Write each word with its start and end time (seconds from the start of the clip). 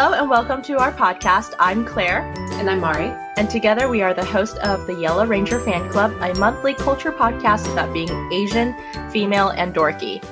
Hello 0.00 0.16
and 0.16 0.30
welcome 0.30 0.62
to 0.62 0.78
our 0.78 0.92
podcast. 0.92 1.54
I'm 1.58 1.84
Claire. 1.84 2.32
And 2.52 2.70
I'm 2.70 2.78
Mari. 2.78 3.12
And 3.36 3.50
together 3.50 3.88
we 3.88 4.00
are 4.00 4.14
the 4.14 4.24
host 4.24 4.56
of 4.58 4.86
the 4.86 4.94
Yellow 4.94 5.26
Ranger 5.26 5.58
Fan 5.58 5.90
Club, 5.90 6.12
a 6.20 6.32
monthly 6.38 6.72
culture 6.72 7.10
podcast 7.10 7.68
about 7.72 7.92
being 7.92 8.08
Asian, 8.32 8.76
female, 9.10 9.48
and 9.48 9.74
dorky. 9.74 10.22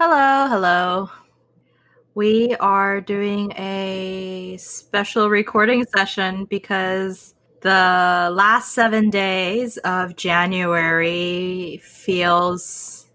Hello, 0.00 0.48
hello. 0.48 1.10
We 2.14 2.56
are 2.58 3.02
doing 3.02 3.52
a 3.58 4.56
special 4.58 5.28
recording 5.28 5.84
session 5.94 6.46
because 6.46 7.34
the 7.60 8.30
last 8.32 8.72
seven 8.72 9.10
days 9.10 9.76
of 9.76 10.16
January 10.16 11.82
feels 11.84 13.10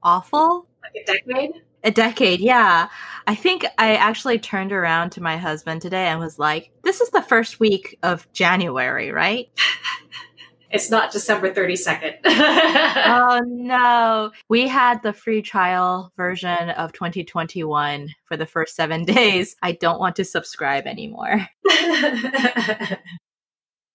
awful. 0.00 0.68
Like 0.80 1.02
a 1.02 1.12
decade? 1.12 1.54
A 1.84 1.90
decade, 1.90 2.40
yeah. 2.40 2.88
I 3.26 3.34
think 3.34 3.66
I 3.78 3.96
actually 3.96 4.38
turned 4.38 4.72
around 4.72 5.10
to 5.10 5.22
my 5.22 5.36
husband 5.36 5.82
today 5.82 6.06
and 6.06 6.20
was 6.20 6.38
like, 6.38 6.70
this 6.82 7.00
is 7.00 7.10
the 7.10 7.22
first 7.22 7.60
week 7.60 7.98
of 8.02 8.30
January, 8.32 9.10
right? 9.10 9.48
it's 10.70 10.90
not 10.90 11.12
December 11.12 11.52
32nd. 11.52 12.14
oh 12.24 13.40
no. 13.46 14.30
We 14.48 14.68
had 14.68 15.02
the 15.02 15.12
free 15.12 15.42
trial 15.42 16.12
version 16.16 16.70
of 16.70 16.92
2021 16.92 18.08
for 18.24 18.36
the 18.36 18.46
first 18.46 18.74
seven 18.74 19.04
days. 19.06 19.56
I 19.62 19.72
don't 19.72 20.00
want 20.00 20.16
to 20.16 20.24
subscribe 20.24 20.86
anymore. 20.86 21.46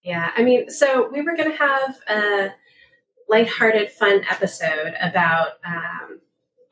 yeah, 0.02 0.30
I 0.36 0.42
mean, 0.42 0.70
so 0.70 1.08
we 1.10 1.22
were 1.22 1.36
going 1.36 1.50
to 1.50 1.56
have 1.56 1.98
a 2.08 2.54
lighthearted, 3.28 3.90
fun 3.90 4.24
episode 4.30 4.94
about 5.00 5.52
um, 5.66 6.20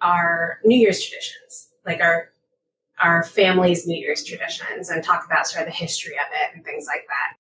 our 0.01 0.61
New 0.65 0.77
Year's 0.77 1.03
traditions, 1.03 1.69
like 1.85 2.01
our 2.01 2.31
our 2.99 3.23
family's 3.25 3.87
New 3.87 3.97
Year's 3.97 4.25
traditions, 4.25 4.88
and 4.88 5.05
talk 5.05 5.27
about 5.27 5.47
sort 5.47 5.66
of 5.66 5.73
the 5.73 5.79
history 5.79 6.15
of 6.15 6.27
it 6.33 6.55
and 6.55 6.65
things 6.65 6.87
like 6.87 7.07
that. 7.09 7.37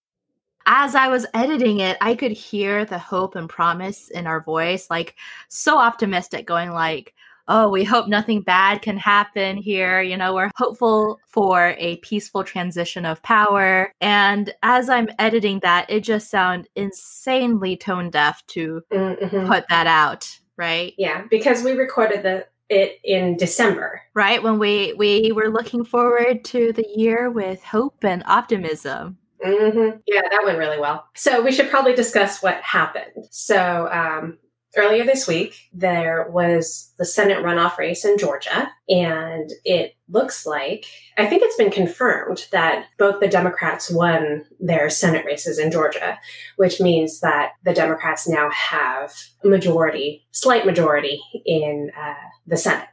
As 0.66 0.94
I 0.94 1.08
was 1.08 1.24
editing 1.32 1.80
it, 1.80 1.96
I 2.00 2.14
could 2.14 2.32
hear 2.32 2.84
the 2.84 2.98
hope 2.98 3.36
and 3.36 3.48
promise 3.48 4.10
in 4.10 4.26
our 4.26 4.42
voice, 4.42 4.90
like 4.90 5.14
so 5.48 5.78
optimistic, 5.78 6.46
going 6.46 6.72
like, 6.72 7.14
"Oh, 7.48 7.70
we 7.70 7.84
hope 7.84 8.08
nothing 8.08 8.42
bad 8.42 8.82
can 8.82 8.98
happen 8.98 9.56
here. 9.56 10.02
You 10.02 10.16
know, 10.16 10.34
we're 10.34 10.50
hopeful 10.56 11.18
for 11.26 11.74
a 11.78 11.96
peaceful 11.98 12.44
transition 12.44 13.06
of 13.06 13.22
power." 13.22 13.92
And 14.00 14.52
as 14.62 14.90
I'm 14.90 15.08
editing 15.18 15.60
that, 15.62 15.88
it 15.88 16.00
just 16.00 16.30
sounded 16.30 16.68
insanely 16.74 17.76
tone 17.76 18.10
deaf 18.10 18.44
to 18.48 18.82
mm-hmm. 18.92 19.46
put 19.46 19.66
that 19.68 19.86
out 19.86 20.38
right? 20.56 20.94
Yeah, 20.98 21.24
because 21.30 21.62
we 21.62 21.72
recorded 21.72 22.22
the 22.22 22.46
it 22.68 22.98
in 23.04 23.36
December. 23.36 24.02
Right, 24.14 24.42
when 24.42 24.58
we 24.58 24.92
we 24.94 25.32
were 25.32 25.50
looking 25.50 25.84
forward 25.84 26.44
to 26.46 26.72
the 26.72 26.86
year 26.96 27.30
with 27.30 27.62
hope 27.62 28.04
and 28.04 28.24
optimism. 28.26 29.18
Mm-hmm. 29.44 29.98
Yeah, 30.06 30.22
that 30.30 30.42
went 30.44 30.58
really 30.58 30.80
well. 30.80 31.06
So 31.14 31.42
we 31.42 31.52
should 31.52 31.70
probably 31.70 31.94
discuss 31.94 32.42
what 32.42 32.56
happened. 32.62 33.26
So 33.30 33.88
um, 33.92 34.38
earlier 34.76 35.04
this 35.04 35.26
week, 35.26 35.68
there 35.72 36.28
was 36.30 36.92
the 36.98 37.04
Senate 37.04 37.38
runoff 37.38 37.78
race 37.78 38.04
in 38.04 38.18
Georgia, 38.18 38.70
and 38.88 39.50
it 39.64 39.96
looks 40.08 40.46
like, 40.46 40.86
I 41.16 41.26
think 41.26 41.42
it's 41.42 41.56
been 41.56 41.70
confirmed 41.70 42.46
that 42.52 42.86
both 42.98 43.20
the 43.20 43.28
Democrats 43.28 43.90
won 43.90 44.44
their 44.60 44.88
Senate 44.90 45.24
races 45.24 45.58
in 45.58 45.70
Georgia, 45.70 46.18
which 46.56 46.80
means 46.80 47.20
that 47.20 47.52
the 47.64 47.72
Democrats 47.72 48.28
now 48.28 48.50
have 48.50 49.12
a 49.44 49.48
majority, 49.48 50.26
slight 50.30 50.66
majority 50.66 51.20
in 51.44 51.90
uh, 51.98 52.14
the 52.46 52.56
Senate, 52.56 52.88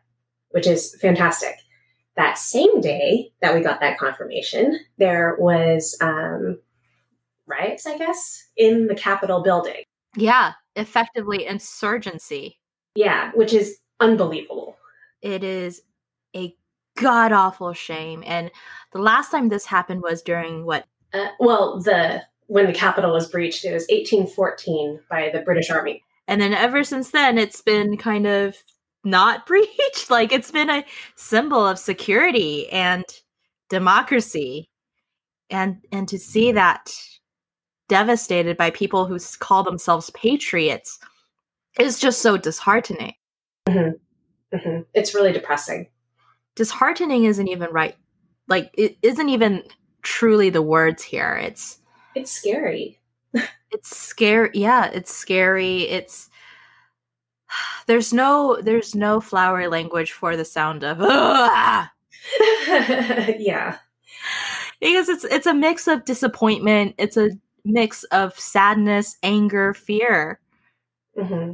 which 0.52 0.68
is 0.68 0.96
fantastic. 1.02 1.56
That 2.16 2.38
same 2.38 2.80
day 2.80 3.32
that 3.42 3.54
we 3.54 3.62
got 3.62 3.80
that 3.82 3.98
confirmation, 3.98 4.80
there 4.98 5.36
was 5.40 5.98
um, 6.00 6.60
riots, 7.48 7.86
I 7.88 7.98
guess, 7.98 8.48
in 8.56 8.88
the 8.88 8.96
Capitol 8.96 9.42
building. 9.42 9.84
Yeah, 10.16 10.54
effectively 10.76 11.46
insurgency. 11.46 12.60
Yeah, 12.96 13.32
which 13.34 13.54
is 13.54 13.78
unbelievable. 14.00 14.78
It 15.22 15.44
is 15.44 15.82
a 16.36 16.56
god 16.98 17.32
awful 17.32 17.74
shame. 17.74 18.24
And 18.26 18.52
the 18.92 19.00
last 19.00 19.32
time 19.32 19.50
this 19.50 19.66
happened 19.66 20.02
was 20.02 20.22
during 20.22 20.66
what? 20.66 20.86
Uh, 21.14 21.28
well, 21.40 21.80
the 21.80 22.24
when 22.48 22.66
the 22.66 22.74
Capitol 22.74 23.14
was 23.14 23.30
breached, 23.30 23.66
it 23.66 23.74
was 23.74 23.88
1814 23.90 25.00
by 25.10 25.30
the 25.34 25.40
British 25.40 25.70
Army. 25.70 26.04
And 26.28 26.42
then 26.42 26.54
ever 26.54 26.84
since 26.84 27.12
then, 27.12 27.38
it's 27.38 27.62
been 27.62 27.98
kind 27.98 28.28
of 28.28 28.56
not 29.04 29.46
breached. 29.48 30.10
like 30.10 30.32
it's 30.32 30.52
been 30.52 30.70
a 30.70 30.86
symbol 31.16 31.66
of 31.66 31.80
security 31.80 32.70
and 32.70 33.04
democracy. 33.70 34.70
And 35.50 35.78
and 35.92 36.08
to 36.10 36.18
see 36.18 36.52
that 36.54 36.92
devastated 37.94 38.58
by 38.58 38.72
people 38.72 39.06
who 39.06 39.20
call 39.38 39.62
themselves 39.62 40.10
patriots 40.16 40.98
is 41.80 42.00
just 42.00 42.24
so 42.24 42.38
disheartening. 42.38 43.14
Mm-hmm. 43.70 44.58
Mm-hmm. 44.58 44.82
It's 44.96 45.14
really 45.14 45.32
depressing. 45.32 45.90
Disheartening 46.56 47.26
isn't 47.26 47.48
even 47.48 47.70
right. 47.70 47.96
Like 48.48 48.72
it 48.74 48.98
isn't 49.04 49.30
even 49.30 49.62
truly 50.02 50.50
the 50.50 50.64
words 50.64 51.04
here. 51.04 51.36
It's 51.36 51.78
it's 52.16 52.32
scary. 52.32 53.00
it's 53.72 53.96
scary. 53.96 54.50
Yeah, 54.56 54.86
it's 54.86 55.14
scary. 55.14 55.84
It's 55.84 56.32
there's 57.86 58.12
no 58.12 58.58
there's 58.60 58.96
no 58.96 59.22
flowery 59.22 59.68
language 59.68 60.14
for 60.14 60.36
the 60.36 60.46
sound 60.46 60.84
of 60.84 60.98
yeah 63.40 63.78
because 64.82 65.10
it's 65.10 65.26
it's 65.26 65.46
a 65.46 65.54
mix 65.54 65.88
of 65.88 66.06
disappointment 66.06 66.96
it's 66.98 67.18
a 67.18 67.30
mix 67.66 68.04
of 68.06 68.38
sadness, 68.40 69.18
anger, 69.24 69.74
fear. 69.74 70.40
Mm-hmm. 71.18 71.54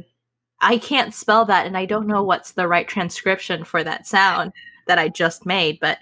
I 0.60 0.78
can't 0.78 1.14
spell 1.14 1.44
that, 1.46 1.66
and 1.66 1.76
I 1.76 1.86
don't 1.86 2.06
know 2.06 2.22
what's 2.22 2.52
the 2.52 2.68
right 2.68 2.86
transcription 2.86 3.64
for 3.64 3.82
that 3.82 4.06
sound 4.06 4.52
that 4.86 4.98
I 4.98 5.08
just 5.08 5.46
made. 5.46 5.78
But 5.80 5.98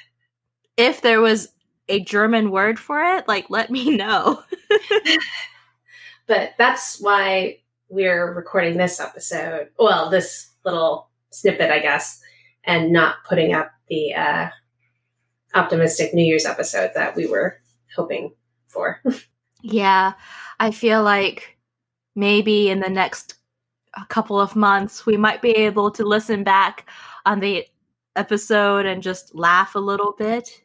if 0.76 1.00
there 1.00 1.20
was 1.20 1.48
a 1.88 2.00
German 2.00 2.50
word 2.50 2.78
for 2.78 3.00
it, 3.00 3.26
like 3.26 3.48
let 3.48 3.70
me 3.70 3.96
know. 3.96 4.42
but 6.26 6.52
that's 6.58 7.00
why 7.00 7.58
we're 7.88 8.34
recording 8.34 8.76
this 8.76 9.00
episode. 9.00 9.68
Well, 9.78 10.10
this 10.10 10.50
little 10.64 11.08
snippet, 11.30 11.70
I 11.70 11.78
guess, 11.78 12.20
and 12.64 12.92
not 12.92 13.16
putting 13.26 13.54
up 13.54 13.70
the 13.88 14.14
uh, 14.14 14.48
optimistic 15.54 16.12
New 16.12 16.24
Year's 16.24 16.44
episode 16.44 16.90
that 16.94 17.16
we 17.16 17.26
were 17.26 17.58
hoping 17.96 18.32
for. 18.68 19.02
yeah, 19.62 20.12
I 20.60 20.70
feel 20.70 21.02
like 21.02 21.58
maybe 22.14 22.70
in 22.70 22.80
the 22.80 22.88
next 22.88 23.34
couple 24.08 24.40
of 24.40 24.54
months 24.54 25.06
we 25.06 25.16
might 25.16 25.42
be 25.42 25.50
able 25.50 25.90
to 25.90 26.04
listen 26.04 26.44
back 26.44 26.88
on 27.26 27.40
the 27.40 27.66
episode 28.16 28.86
and 28.86 29.02
just 29.02 29.34
laugh 29.34 29.74
a 29.74 29.78
little 29.78 30.14
bit 30.18 30.62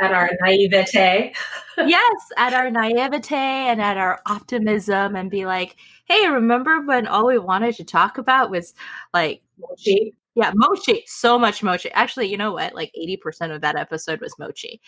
at 0.00 0.12
our 0.12 0.30
naivete. 0.40 1.34
yes, 1.78 2.16
at 2.36 2.54
our 2.54 2.70
naivete 2.70 3.34
and 3.34 3.80
at 3.80 3.96
our 3.96 4.20
optimism 4.26 5.16
and 5.16 5.30
be 5.30 5.46
like, 5.46 5.76
hey, 6.06 6.28
remember 6.28 6.80
when 6.82 7.06
all 7.06 7.26
we 7.26 7.38
wanted 7.38 7.74
to 7.76 7.84
talk 7.84 8.18
about 8.18 8.50
was 8.50 8.74
like 9.12 9.42
mochi? 9.58 10.14
Yeah, 10.34 10.52
mochi. 10.54 11.04
So 11.06 11.38
much 11.38 11.62
mochi. 11.62 11.90
Actually, 11.92 12.26
you 12.26 12.36
know 12.36 12.52
what? 12.52 12.74
Like 12.74 12.92
80% 12.98 13.54
of 13.54 13.60
that 13.60 13.76
episode 13.76 14.20
was 14.20 14.34
mochi. 14.38 14.80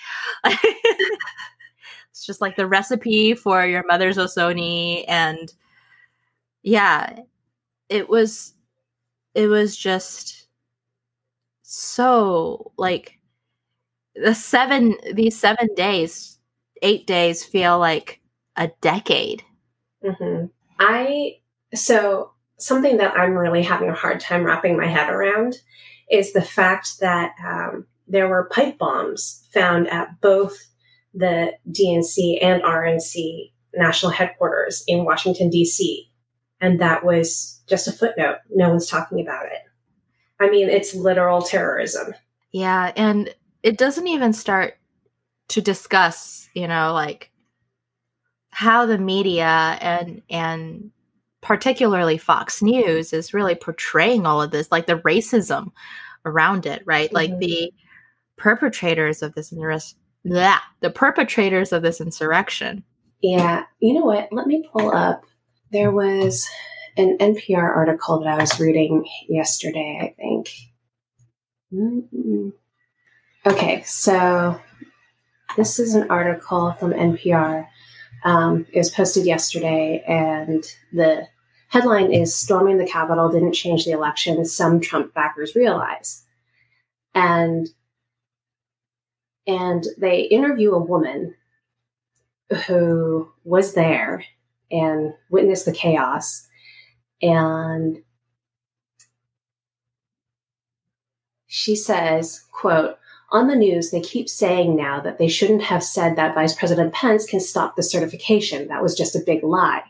It's 2.17 2.25
just 2.25 2.41
like 2.41 2.57
the 2.57 2.67
recipe 2.67 3.35
for 3.35 3.67
your 3.67 3.85
mother's 3.87 4.17
ozoni 4.17 5.05
and 5.07 5.53
yeah, 6.63 7.21
it 7.91 8.09
was 8.09 8.55
it 9.35 9.49
was 9.49 9.77
just 9.77 10.47
so 11.61 12.73
like 12.79 13.19
the 14.15 14.35
seven 14.35 14.97
these 15.13 15.39
7 15.39 15.69
days, 15.77 16.39
8 16.81 17.07
days 17.07 17.45
feel 17.45 17.79
like 17.79 18.23
a 18.57 18.71
decade. 18.81 19.43
Mm-hmm. 20.03 20.47
I 20.81 21.41
so 21.75 22.31
something 22.57 22.97
that 22.97 23.15
I'm 23.15 23.35
really 23.35 23.63
having 23.63 23.91
a 23.91 23.95
hard 23.95 24.21
time 24.21 24.43
wrapping 24.43 24.79
my 24.79 24.87
head 24.87 25.11
around 25.11 25.59
is 26.11 26.33
the 26.33 26.41
fact 26.41 26.99
that 27.01 27.35
um, 27.47 27.87
there 28.09 28.27
were 28.27 28.49
pipe 28.51 28.79
bombs 28.79 29.47
found 29.53 29.87
at 29.89 30.19
both 30.23 30.57
the 31.17 31.53
DNC 31.71 32.39
and 32.43 32.63
RNC 32.63 33.51
national 33.75 34.13
headquarters 34.13 34.85
in 34.87 35.05
Washington, 35.05 35.51
D.C. 35.51 36.11
And 36.61 36.81
that 36.81 37.05
was 37.05 37.61
just 37.67 37.89
a 37.89 37.93
footnote. 37.93 38.37
No 38.51 38.69
one's 38.69 38.89
talking 38.89 39.21
about 39.21 39.47
it. 39.47 39.63
I 40.39 40.49
mean, 40.51 40.69
it's 40.69 40.95
literal 40.95 41.43
terrorism. 41.43 42.15
Yeah. 42.53 42.93
And 42.97 43.35
it 43.63 43.79
doesn't 43.79 44.07
even 44.07 44.33
start 44.33 44.79
to 45.49 45.61
discuss, 45.61 46.49
you 46.55 46.69
know, 46.69 46.93
like 46.93 47.31
how 48.51 48.87
the 48.87 48.99
media 48.99 49.79
and, 49.81 50.23
and, 50.31 50.91
particularly 51.43 52.19
Fox 52.19 52.61
News 52.61 53.13
is 53.13 53.33
really 53.33 53.55
portraying 53.55 54.27
all 54.27 54.43
of 54.43 54.51
this, 54.51 54.73
like 54.73 54.87
the 54.87 54.99
racism 54.99 55.71
around 56.25 56.67
it, 56.67 56.83
right? 56.87 57.07
Mm-hmm. 57.07 57.15
Like 57.15 57.39
the 57.39 57.73
perpetrators 58.37 59.23
of 59.23 59.33
this 59.37 59.53
insurrection. 60.35 60.61
The 60.81 60.91
perpetrators 60.91 61.73
of 61.73 61.83
this 61.83 62.01
insurrection. 62.01 62.83
Yeah, 63.23 63.65
you 63.81 63.95
know 63.95 64.05
what? 64.05 64.29
Let 64.33 64.47
me 64.47 64.69
pull 64.73 64.91
up. 64.91 65.25
There 65.73 65.91
was 65.91 66.49
an 66.97 67.19
NPR 67.19 67.77
article 67.77 68.21
that 68.21 68.29
I 68.29 68.41
was 68.41 68.59
reading 68.61 69.07
yesterday, 69.29 69.99
I 70.01 70.21
think. 70.21 70.51
Mm-mm. 71.73 72.53
Okay, 73.47 73.83
so 73.83 74.61
this 75.57 75.79
is 75.79 75.95
an 75.95 76.11
article 76.11 76.73
from 76.73 76.93
NPR. 76.93 77.67
Um, 78.25 78.67
it 78.73 78.79
was 78.79 78.91
posted 78.91 79.25
yesterday, 79.27 80.03
and 80.07 80.65
the 80.93 81.29
headline 81.69 82.13
is 82.13 82.35
Storming 82.35 82.79
the 82.79 82.87
Capitol 82.87 83.29
Didn't 83.29 83.53
Change 83.53 83.85
the 83.85 83.93
Election, 83.93 84.45
Some 84.45 84.81
Trump 84.81 85.15
Backers 85.15 85.55
Realize. 85.55 86.25
And 87.15 87.69
and 89.47 89.87
they 89.99 90.23
interview 90.23 90.73
a 90.73 90.83
woman 90.83 91.35
who 92.67 93.31
was 93.45 93.75
there 93.75 94.25
and 94.71 95.13
witnessed 95.31 95.65
the 95.65 95.73
chaos. 95.73 96.47
And 97.23 98.03
she 101.47 101.77
says 101.77 102.45
quote 102.53 102.99
on 103.31 103.49
the 103.49 103.57
news 103.57 103.91
they 103.91 104.01
keep 104.01 104.29
saying 104.29 104.77
now 104.77 105.01
that 105.01 105.19
they 105.19 105.29
shouldn't 105.29 105.63
have 105.63 105.83
said 105.83 106.17
that 106.17 106.35
vice 106.35 106.55
president 106.55 106.93
pence 106.93 107.27
can 107.27 107.41
stop 107.41 107.77
the 107.77 107.83
certification. 107.83 108.69
That 108.69 108.83
was 108.83 108.95
just 108.95 109.17
a 109.17 109.23
big 109.25 109.43
lie. 109.43 109.83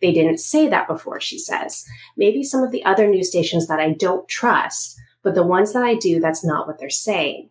They 0.00 0.12
didn't 0.12 0.38
say 0.38 0.68
that 0.68 0.88
before 0.88 1.20
she 1.20 1.38
says. 1.38 1.84
Maybe 2.16 2.42
some 2.42 2.62
of 2.62 2.72
the 2.72 2.84
other 2.84 3.06
news 3.06 3.28
stations 3.28 3.68
that 3.68 3.80
i 3.80 3.92
don't 3.92 4.28
trust 4.28 4.98
but 5.22 5.34
the 5.34 5.46
ones 5.46 5.72
that 5.72 5.82
i 5.82 5.94
do 5.94 6.20
that's 6.20 6.44
not 6.44 6.66
what 6.66 6.78
they're 6.78 6.90
saying 6.90 7.48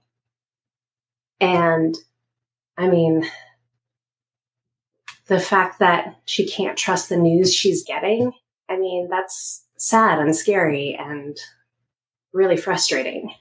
and 1.39 1.95
i 2.77 2.87
mean 2.87 3.25
the 5.27 5.39
fact 5.39 5.79
that 5.79 6.15
she 6.25 6.47
can't 6.47 6.77
trust 6.77 7.09
the 7.09 7.17
news 7.17 7.53
she's 7.53 7.83
getting, 7.83 8.31
I 8.69 8.77
mean, 8.77 9.07
that's 9.09 9.65
sad 9.77 10.19
and 10.19 10.35
scary 10.35 10.97
and 10.99 11.37
really 12.33 12.57
frustrating. 12.57 13.33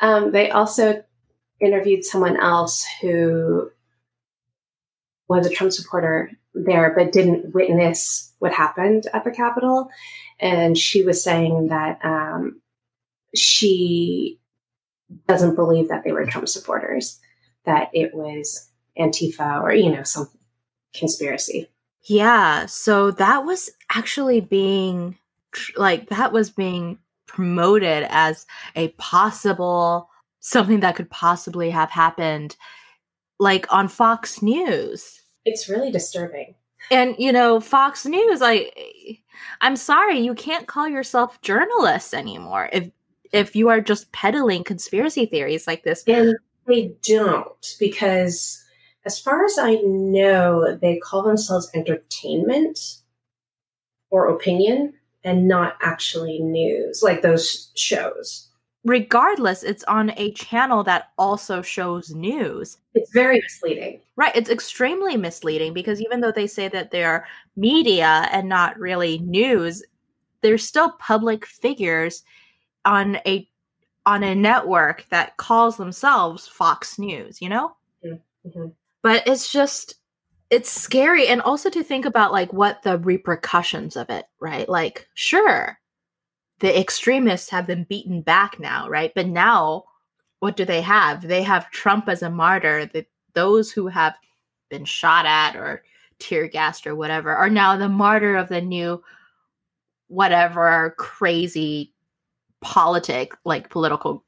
Um, 0.00 0.32
they 0.32 0.50
also 0.50 1.02
interviewed 1.60 2.04
someone 2.04 2.36
else 2.36 2.86
who 3.00 3.70
was 5.28 5.46
a 5.46 5.50
Trump 5.50 5.72
supporter 5.72 6.30
there, 6.54 6.94
but 6.96 7.12
didn't 7.12 7.54
witness 7.54 8.32
what 8.38 8.52
happened 8.52 9.06
at 9.12 9.24
the 9.24 9.30
Capitol. 9.30 9.90
And 10.40 10.78
she 10.78 11.02
was 11.04 11.22
saying 11.22 11.68
that 11.68 11.98
um, 12.02 12.62
she 13.34 14.40
doesn't 15.26 15.54
believe 15.54 15.88
that 15.88 16.04
they 16.04 16.12
were 16.12 16.26
Trump 16.26 16.48
supporters, 16.48 17.18
that 17.64 17.90
it 17.92 18.14
was 18.14 18.70
Antifa 18.98 19.62
or, 19.62 19.72
you 19.72 19.90
know, 19.90 20.02
some 20.02 20.28
conspiracy. 20.94 21.68
Yeah, 22.02 22.66
so 22.66 23.10
that 23.12 23.44
was 23.44 23.70
actually 23.90 24.40
being 24.40 25.18
like 25.76 26.08
that 26.08 26.32
was 26.32 26.50
being 26.50 26.98
promoted 27.26 28.06
as 28.10 28.46
a 28.76 28.88
possible 28.98 30.08
something 30.40 30.80
that 30.80 30.96
could 30.96 31.10
possibly 31.10 31.70
have 31.70 31.90
happened 31.90 32.56
like 33.38 33.70
on 33.72 33.88
Fox 33.88 34.42
News. 34.42 35.20
It's 35.44 35.68
really 35.68 35.90
disturbing. 35.90 36.54
And 36.90 37.14
you 37.18 37.32
know, 37.32 37.60
Fox 37.60 38.06
News 38.06 38.40
like 38.40 39.22
I'm 39.60 39.76
sorry, 39.76 40.20
you 40.20 40.34
can't 40.34 40.66
call 40.66 40.88
yourself 40.88 41.40
journalists 41.42 42.14
anymore 42.14 42.70
if 42.72 42.90
if 43.32 43.54
you 43.56 43.68
are 43.68 43.80
just 43.80 44.10
peddling 44.12 44.64
conspiracy 44.64 45.26
theories 45.26 45.66
like 45.66 45.84
this. 45.84 46.04
And 46.06 46.36
they 46.66 46.92
don't 47.02 47.76
because 47.78 48.62
as 49.04 49.18
far 49.18 49.44
as 49.44 49.58
I 49.58 49.76
know, 49.76 50.76
they 50.76 50.98
call 50.98 51.22
themselves 51.22 51.70
entertainment 51.74 52.78
or 54.10 54.28
opinion 54.28 54.94
and 55.24 55.48
not 55.48 55.76
actually 55.80 56.40
news, 56.40 57.02
like 57.02 57.22
those 57.22 57.72
shows. 57.74 58.48
Regardless, 58.84 59.62
it's 59.62 59.84
on 59.84 60.12
a 60.16 60.32
channel 60.32 60.84
that 60.84 61.10
also 61.18 61.62
shows 61.62 62.10
news. 62.14 62.78
It's 62.94 63.12
very 63.12 63.40
misleading. 63.40 64.00
Right. 64.16 64.34
It's 64.36 64.50
extremely 64.50 65.16
misleading 65.16 65.74
because 65.74 66.00
even 66.00 66.20
though 66.20 66.32
they 66.32 66.46
say 66.46 66.68
that 66.68 66.90
they're 66.90 67.26
media 67.56 68.28
and 68.30 68.48
not 68.48 68.78
really 68.78 69.18
news, 69.18 69.82
they're 70.42 70.58
still 70.58 70.92
public 70.92 71.44
figures 71.44 72.22
on 72.84 73.16
a 73.26 73.48
on 74.06 74.22
a 74.22 74.34
network 74.34 75.04
that 75.10 75.36
calls 75.36 75.76
themselves 75.76 76.48
Fox 76.48 76.98
News, 76.98 77.42
you 77.42 77.48
know? 77.48 77.76
Mm-hmm. 78.02 78.68
But 79.02 79.26
it's 79.26 79.52
just 79.52 79.94
it's 80.50 80.70
scary 80.70 81.28
and 81.28 81.42
also 81.42 81.68
to 81.68 81.82
think 81.82 82.06
about 82.06 82.32
like 82.32 82.52
what 82.52 82.82
the 82.82 82.98
repercussions 82.98 83.96
of 83.96 84.08
it 84.10 84.26
right? 84.40 84.68
Like 84.68 85.08
sure 85.14 85.78
the 86.60 86.78
extremists 86.78 87.50
have 87.50 87.66
been 87.66 87.84
beaten 87.84 88.22
back 88.22 88.58
now 88.58 88.88
right? 88.88 89.12
But 89.14 89.26
now 89.26 89.84
what 90.40 90.56
do 90.56 90.64
they 90.64 90.80
have? 90.80 91.22
They 91.22 91.42
have 91.42 91.70
trump 91.70 92.08
as 92.08 92.22
a 92.22 92.30
martyr 92.30 92.86
that 92.86 93.06
those 93.34 93.70
who 93.70 93.88
have 93.88 94.14
been 94.70 94.84
shot 94.84 95.26
at 95.26 95.56
or 95.56 95.82
tear 96.18 96.48
gassed 96.48 96.86
or 96.86 96.94
whatever 96.94 97.34
are 97.34 97.50
now 97.50 97.76
the 97.76 97.88
martyr 97.88 98.36
of 98.36 98.48
the 98.48 98.60
new 98.60 99.02
whatever 100.08 100.94
crazy 100.98 101.92
politic 102.60 103.32
like 103.44 103.70
political 103.70 104.24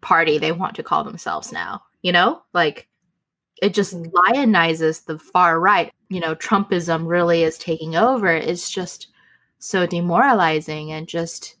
party 0.00 0.38
they 0.38 0.52
want 0.52 0.74
to 0.74 0.82
call 0.82 1.04
themselves 1.04 1.52
now 1.52 1.82
you 2.02 2.12
know 2.12 2.42
like 2.52 2.88
it 3.60 3.74
just 3.74 3.94
mm-hmm. 3.94 4.10
lionizes 4.16 5.04
the 5.04 5.18
far 5.18 5.60
right. 5.60 5.92
You 6.08 6.20
know, 6.20 6.34
Trumpism 6.34 7.06
really 7.06 7.42
is 7.42 7.58
taking 7.58 7.96
over. 7.96 8.28
It's 8.28 8.70
just 8.70 9.08
so 9.58 9.86
demoralizing 9.86 10.92
and 10.92 11.06
just 11.06 11.56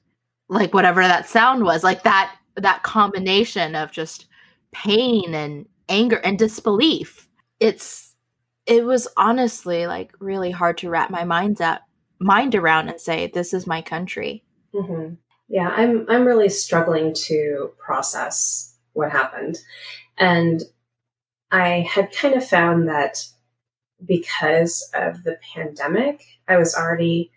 like 0.48 0.74
whatever 0.74 1.02
that 1.02 1.28
sound 1.28 1.64
was, 1.64 1.84
like 1.84 2.02
that 2.04 2.34
that 2.56 2.82
combination 2.82 3.74
of 3.74 3.92
just 3.92 4.26
pain 4.72 5.34
and 5.34 5.66
anger 5.88 6.16
and 6.16 6.38
disbelief. 6.38 7.28
It's 7.60 8.14
it 8.66 8.84
was 8.84 9.08
honestly 9.16 9.86
like 9.86 10.12
really 10.18 10.50
hard 10.50 10.78
to 10.78 10.90
wrap 10.90 11.10
my 11.10 11.24
mind's 11.24 11.60
up 11.60 11.82
mind 12.18 12.54
around 12.54 12.88
and 12.88 13.00
say 13.00 13.26
this 13.26 13.52
is 13.52 13.66
my 13.66 13.82
country. 13.82 14.42
Mm-hmm. 14.74 15.14
Yeah, 15.50 15.68
I'm 15.68 16.06
I'm 16.08 16.24
really 16.24 16.48
struggling 16.48 17.12
to 17.26 17.72
process 17.78 18.74
what 18.94 19.10
happened, 19.10 19.58
and 20.16 20.62
I 21.50 21.80
had 21.80 22.12
kind 22.12 22.34
of 22.34 22.48
found 22.48 22.88
that 22.88 23.26
because 24.04 24.88
of 24.94 25.24
the 25.24 25.38
pandemic, 25.54 26.24
I 26.48 26.56
was 26.56 26.74
already 26.74 27.32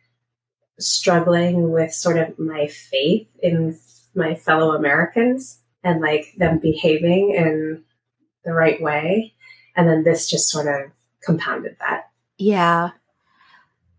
struggling 0.79 1.71
with 1.71 1.93
sort 1.93 2.17
of 2.17 2.37
my 2.39 2.67
faith 2.67 3.27
in 3.41 3.77
my 4.15 4.35
fellow 4.35 4.73
Americans 4.73 5.59
and 5.83 6.01
like 6.01 6.33
them 6.37 6.59
behaving 6.59 7.33
in 7.35 7.83
the 8.45 8.53
right 8.53 8.81
way. 8.81 9.33
And 9.75 9.87
then 9.87 10.03
this 10.03 10.29
just 10.29 10.49
sort 10.49 10.67
of 10.67 10.91
compounded 11.23 11.77
that. 11.79 12.11
Yeah. 12.37 12.91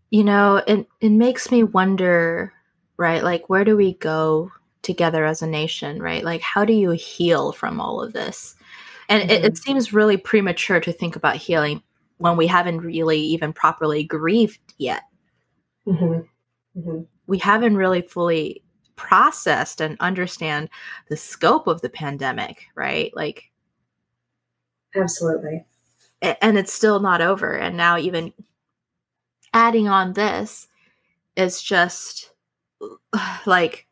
You 0.09 0.23
know, 0.23 0.61
it, 0.65 0.87
it 1.01 1.11
makes 1.11 1.51
me 1.51 1.63
wonder, 1.63 2.53
right? 2.97 3.23
Like, 3.23 3.49
where 3.49 3.63
do 3.63 3.75
we 3.75 3.93
go 3.93 4.51
together 4.81 5.25
as 5.25 5.41
a 5.41 5.47
nation, 5.47 6.01
right? 6.01 6.23
Like, 6.23 6.41
how 6.41 6.63
do 6.63 6.73
you 6.73 6.91
heal 6.91 7.51
from 7.51 7.81
all 7.81 8.01
of 8.01 8.13
this? 8.13 8.55
And 9.09 9.23
mm-hmm. 9.23 9.31
it, 9.31 9.45
it, 9.45 9.57
seems 9.57 9.93
really 9.93 10.17
premature 10.17 10.79
to 10.79 10.91
think 10.91 11.15
about 11.15 11.35
healing 11.35 11.81
when 12.17 12.37
we 12.37 12.47
haven't 12.47 12.79
really 12.81 13.19
even 13.19 13.53
properly 13.53 14.03
grieved 14.03 14.59
yet. 14.77 15.03
Mm-hmm. 15.87 16.79
Mm-hmm. 16.79 17.01
We 17.27 17.37
haven't 17.39 17.77
really 17.77 18.01
fully 18.01 18.63
processed 18.95 19.81
and 19.81 19.97
understand 19.99 20.69
the 21.09 21.17
scope 21.17 21.67
of 21.67 21.81
the 21.81 21.89
pandemic, 21.89 22.67
right? 22.75 23.11
Like, 23.15 23.51
absolutely. 24.95 25.65
And 26.21 26.57
it's 26.57 26.73
still 26.73 26.99
not 26.99 27.21
over. 27.21 27.53
And 27.53 27.77
now, 27.77 27.97
even 27.97 28.33
adding 29.53 29.87
on 29.87 30.13
this 30.13 30.67
is 31.35 31.61
just 31.61 32.31
like, 33.45 33.87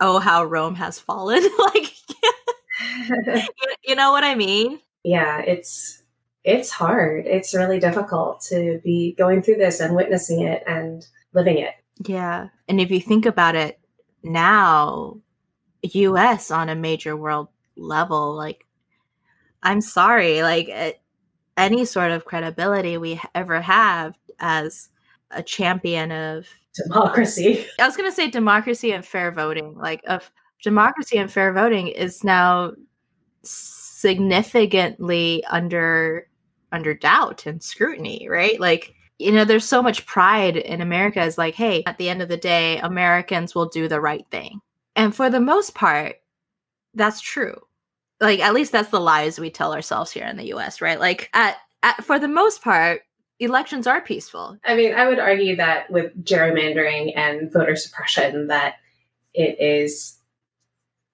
oh, 0.00 0.18
how 0.18 0.44
Rome 0.44 0.74
has 0.76 0.98
fallen. 0.98 1.42
like, 1.58 1.92
you 3.86 3.94
know 3.94 4.12
what 4.12 4.24
I 4.24 4.34
mean? 4.34 4.80
Yeah, 5.04 5.40
it's 5.40 6.02
it's 6.44 6.70
hard. 6.70 7.26
It's 7.26 7.54
really 7.54 7.78
difficult 7.78 8.40
to 8.48 8.80
be 8.84 9.14
going 9.18 9.42
through 9.42 9.56
this 9.56 9.80
and 9.80 9.94
witnessing 9.94 10.42
it 10.42 10.62
and 10.66 11.06
living 11.34 11.58
it. 11.58 11.74
Yeah. 12.06 12.48
And 12.68 12.80
if 12.80 12.90
you 12.90 13.00
think 13.00 13.26
about 13.26 13.54
it 13.54 13.78
now, 14.22 15.20
US 15.82 16.50
on 16.50 16.68
a 16.68 16.74
major 16.74 17.16
world 17.16 17.48
level, 17.76 18.34
like 18.34 18.66
I'm 19.62 19.80
sorry, 19.80 20.42
like 20.42 21.00
any 21.56 21.84
sort 21.84 22.12
of 22.12 22.24
credibility 22.24 22.96
we 22.96 23.20
ever 23.34 23.60
have 23.60 24.14
as 24.38 24.88
a 25.30 25.42
champion 25.42 26.12
of 26.12 26.46
democracy. 26.74 27.66
I 27.80 27.86
was 27.86 27.96
going 27.96 28.08
to 28.08 28.14
say 28.14 28.30
democracy 28.30 28.92
and 28.92 29.04
fair 29.04 29.30
voting, 29.30 29.74
like 29.76 30.02
of 30.06 30.30
democracy 30.62 31.18
and 31.18 31.30
fair 31.30 31.52
voting 31.52 31.88
is 31.88 32.24
now 32.24 32.72
significantly 33.42 35.44
under 35.44 36.28
under 36.72 36.94
doubt 36.94 37.46
and 37.46 37.62
scrutiny, 37.62 38.26
right? 38.28 38.60
Like, 38.60 38.94
you 39.18 39.32
know, 39.32 39.44
there's 39.44 39.64
so 39.64 39.82
much 39.82 40.06
pride 40.06 40.56
in 40.56 40.80
America 40.80 41.22
is 41.22 41.38
like, 41.38 41.54
hey, 41.54 41.82
at 41.86 41.98
the 41.98 42.08
end 42.08 42.22
of 42.22 42.28
the 42.28 42.36
day, 42.36 42.78
Americans 42.78 43.54
will 43.54 43.68
do 43.68 43.88
the 43.88 44.00
right 44.00 44.26
thing. 44.30 44.60
And 44.94 45.14
for 45.14 45.30
the 45.30 45.40
most 45.40 45.74
part, 45.74 46.16
that's 46.94 47.20
true. 47.20 47.56
Like, 48.20 48.40
at 48.40 48.54
least 48.54 48.72
that's 48.72 48.90
the 48.90 49.00
lies 49.00 49.38
we 49.38 49.50
tell 49.50 49.72
ourselves 49.72 50.10
here 50.10 50.26
in 50.26 50.36
the 50.36 50.52
US, 50.54 50.80
right? 50.80 51.00
Like, 51.00 51.30
at, 51.32 51.56
at 51.82 52.04
for 52.04 52.18
the 52.18 52.28
most 52.28 52.62
part, 52.62 53.02
elections 53.38 53.86
are 53.86 54.00
peaceful. 54.00 54.58
I 54.64 54.76
mean, 54.76 54.94
I 54.94 55.08
would 55.08 55.18
argue 55.18 55.56
that 55.56 55.90
with 55.90 56.24
gerrymandering 56.24 57.16
and 57.16 57.52
voter 57.52 57.76
suppression, 57.76 58.48
that 58.48 58.76
it 59.34 59.60
is 59.60 60.18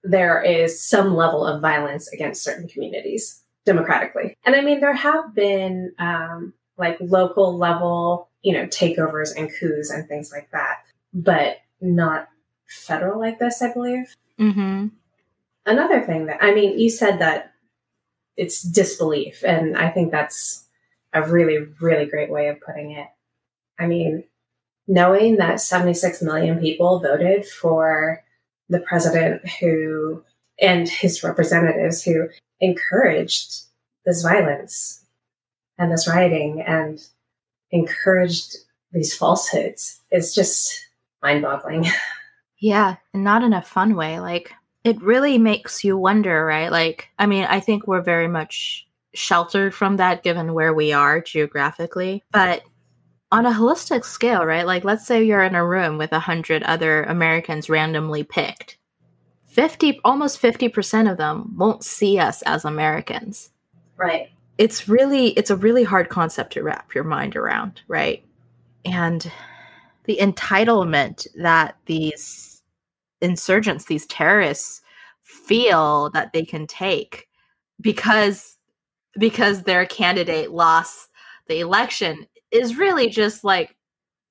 there 0.03 0.41
is 0.41 0.81
some 0.81 1.15
level 1.15 1.45
of 1.45 1.61
violence 1.61 2.11
against 2.13 2.43
certain 2.43 2.67
communities 2.67 3.41
democratically. 3.65 4.37
And 4.45 4.55
I 4.55 4.61
mean, 4.61 4.79
there 4.79 4.93
have 4.93 5.33
been 5.33 5.93
um, 5.97 6.53
like 6.77 6.97
local 7.01 7.57
level, 7.57 8.29
you 8.43 8.53
know, 8.53 8.67
takeovers 8.67 9.35
and 9.35 9.51
coups 9.59 9.89
and 9.89 10.07
things 10.07 10.31
like 10.31 10.49
that, 10.51 10.77
but 11.13 11.57
not 11.81 12.27
federal 12.67 13.19
like 13.19 13.39
this, 13.39 13.61
I 13.61 13.73
believe. 13.73 14.15
Mm-hmm. 14.39 14.87
Another 15.65 16.01
thing 16.01 16.27
that, 16.27 16.43
I 16.43 16.53
mean, 16.53 16.77
you 16.77 16.89
said 16.89 17.19
that 17.19 17.53
it's 18.37 18.61
disbelief, 18.61 19.43
and 19.43 19.77
I 19.77 19.89
think 19.89 20.11
that's 20.11 20.64
a 21.15 21.27
really, 21.27 21.57
really 21.79 22.05
great 22.05 22.29
way 22.29 22.49
of 22.49 22.61
putting 22.61 22.91
it. 22.91 23.07
I 23.79 23.87
mean, 23.87 24.25
knowing 24.87 25.37
that 25.37 25.61
76 25.61 26.21
million 26.21 26.59
people 26.59 26.99
voted 26.99 27.45
for 27.45 28.23
the 28.69 28.79
president 28.79 29.47
who 29.59 30.23
and 30.59 30.87
his 30.87 31.23
representatives 31.23 32.03
who 32.03 32.27
encouraged 32.59 33.63
this 34.05 34.21
violence 34.21 35.05
and 35.77 35.91
this 35.91 36.07
rioting 36.07 36.61
and 36.61 37.03
encouraged 37.71 38.55
these 38.91 39.15
falsehoods 39.15 40.01
is 40.11 40.35
just 40.35 40.87
mind 41.21 41.41
boggling. 41.41 41.85
Yeah, 42.57 42.95
and 43.13 43.23
not 43.23 43.43
in 43.43 43.53
a 43.53 43.61
fun 43.61 43.95
way. 43.95 44.19
Like, 44.19 44.51
it 44.83 45.01
really 45.01 45.37
makes 45.37 45.83
you 45.83 45.97
wonder, 45.97 46.45
right? 46.45 46.71
Like, 46.71 47.09
I 47.19 47.25
mean, 47.25 47.43
I 47.43 47.59
think 47.59 47.85
we're 47.85 48.01
very 48.01 48.29
much 48.29 48.87
sheltered 49.15 49.73
from 49.73 49.97
that 49.97 50.23
given 50.23 50.53
where 50.53 50.73
we 50.73 50.93
are 50.93 51.21
geographically. 51.21 52.23
But 52.31 52.63
on 53.31 53.45
a 53.45 53.51
holistic 53.51 54.05
scale, 54.05 54.45
right? 54.45 54.65
Like, 54.65 54.83
let's 54.83 55.05
say 55.05 55.23
you're 55.23 55.43
in 55.43 55.55
a 55.55 55.65
room 55.65 55.97
with 55.97 56.11
a 56.13 56.19
hundred 56.19 56.63
other 56.63 57.03
Americans 57.03 57.69
randomly 57.69 58.23
picked. 58.23 58.77
50 59.47 60.01
almost 60.03 60.41
50% 60.41 61.09
of 61.09 61.17
them 61.17 61.55
won't 61.57 61.83
see 61.83 62.19
us 62.19 62.41
as 62.41 62.65
Americans. 62.65 63.51
Right. 63.95 64.29
It's 64.57 64.87
really 64.87 65.29
it's 65.29 65.49
a 65.49 65.55
really 65.55 65.83
hard 65.83 66.09
concept 66.09 66.53
to 66.53 66.63
wrap 66.63 66.93
your 66.93 67.05
mind 67.05 67.35
around, 67.35 67.81
right? 67.87 68.23
And 68.83 69.31
the 70.05 70.17
entitlement 70.21 71.27
that 71.41 71.77
these 71.85 72.61
insurgents, 73.21 73.85
these 73.85 74.05
terrorists 74.05 74.81
feel 75.23 76.09
that 76.11 76.33
they 76.33 76.43
can 76.45 76.67
take 76.67 77.27
because 77.81 78.54
because 79.17 79.63
their 79.63 79.85
candidate 79.85 80.51
lost 80.51 81.09
the 81.47 81.59
election 81.59 82.27
is 82.51 82.77
really 82.77 83.09
just 83.09 83.43
like 83.43 83.75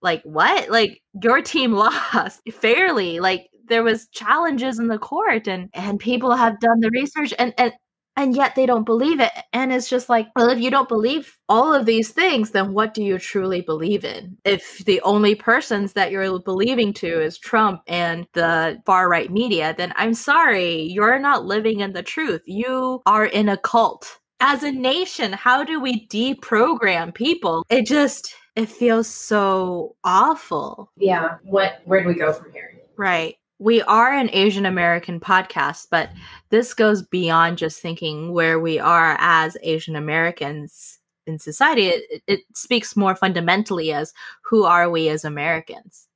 like 0.02 0.22
what? 0.22 0.70
Like 0.70 1.02
your 1.20 1.42
team 1.42 1.72
lost 2.12 2.42
fairly. 2.52 3.20
Like 3.20 3.48
there 3.66 3.82
was 3.82 4.08
challenges 4.08 4.78
in 4.78 4.88
the 4.88 4.98
court 4.98 5.48
and 5.48 5.70
and 5.74 5.98
people 5.98 6.34
have 6.36 6.60
done 6.60 6.80
the 6.80 6.90
research 6.90 7.32
and 7.38 7.54
and 7.58 7.72
and 8.16 8.36
yet 8.36 8.54
they 8.54 8.64
don't 8.64 8.84
believe 8.84 9.18
it. 9.18 9.32
And 9.52 9.72
it's 9.72 9.88
just 9.88 10.08
like 10.08 10.28
well 10.36 10.50
if 10.50 10.60
you 10.60 10.70
don't 10.70 10.88
believe 10.88 11.36
all 11.48 11.72
of 11.72 11.86
these 11.86 12.10
things 12.10 12.50
then 12.50 12.74
what 12.74 12.94
do 12.94 13.02
you 13.02 13.18
truly 13.18 13.62
believe 13.62 14.04
in? 14.04 14.36
If 14.44 14.84
the 14.84 15.00
only 15.00 15.34
persons 15.34 15.94
that 15.94 16.10
you're 16.12 16.38
believing 16.40 16.92
to 16.94 17.22
is 17.22 17.38
trump 17.38 17.82
and 17.86 18.26
the 18.34 18.80
far 18.86 19.08
right 19.08 19.30
media 19.32 19.74
then 19.76 19.92
i'm 19.96 20.14
sorry 20.14 20.82
you're 20.82 21.18
not 21.18 21.46
living 21.46 21.80
in 21.80 21.92
the 21.92 22.02
truth. 22.02 22.42
You 22.46 23.02
are 23.06 23.24
in 23.24 23.48
a 23.48 23.56
cult 23.56 24.18
as 24.40 24.62
a 24.62 24.72
nation 24.72 25.32
how 25.32 25.64
do 25.64 25.80
we 25.80 26.06
deprogram 26.08 27.14
people 27.14 27.64
it 27.70 27.86
just 27.86 28.34
it 28.56 28.68
feels 28.68 29.06
so 29.06 29.94
awful 30.04 30.90
yeah 30.96 31.36
what 31.42 31.80
where 31.84 32.02
do 32.02 32.08
we 32.08 32.14
go 32.14 32.32
from 32.32 32.52
here 32.52 32.72
right 32.96 33.36
we 33.60 33.82
are 33.82 34.12
an 34.12 34.30
Asian 34.32 34.66
American 34.66 35.20
podcast, 35.20 35.86
but 35.90 36.10
this 36.50 36.74
goes 36.74 37.02
beyond 37.02 37.56
just 37.56 37.80
thinking 37.80 38.32
where 38.32 38.58
we 38.58 38.78
are 38.78 39.16
as 39.20 39.56
Asian 39.62 39.96
Americans 39.96 40.98
in 41.26 41.38
society. 41.38 41.86
It, 41.86 42.22
it, 42.26 42.40
speaks 42.54 42.96
more 42.96 43.14
fundamentally 43.14 43.92
as 43.92 44.12
who 44.42 44.64
are 44.64 44.90
we 44.90 45.08
as 45.08 45.24
Americans. 45.24 46.08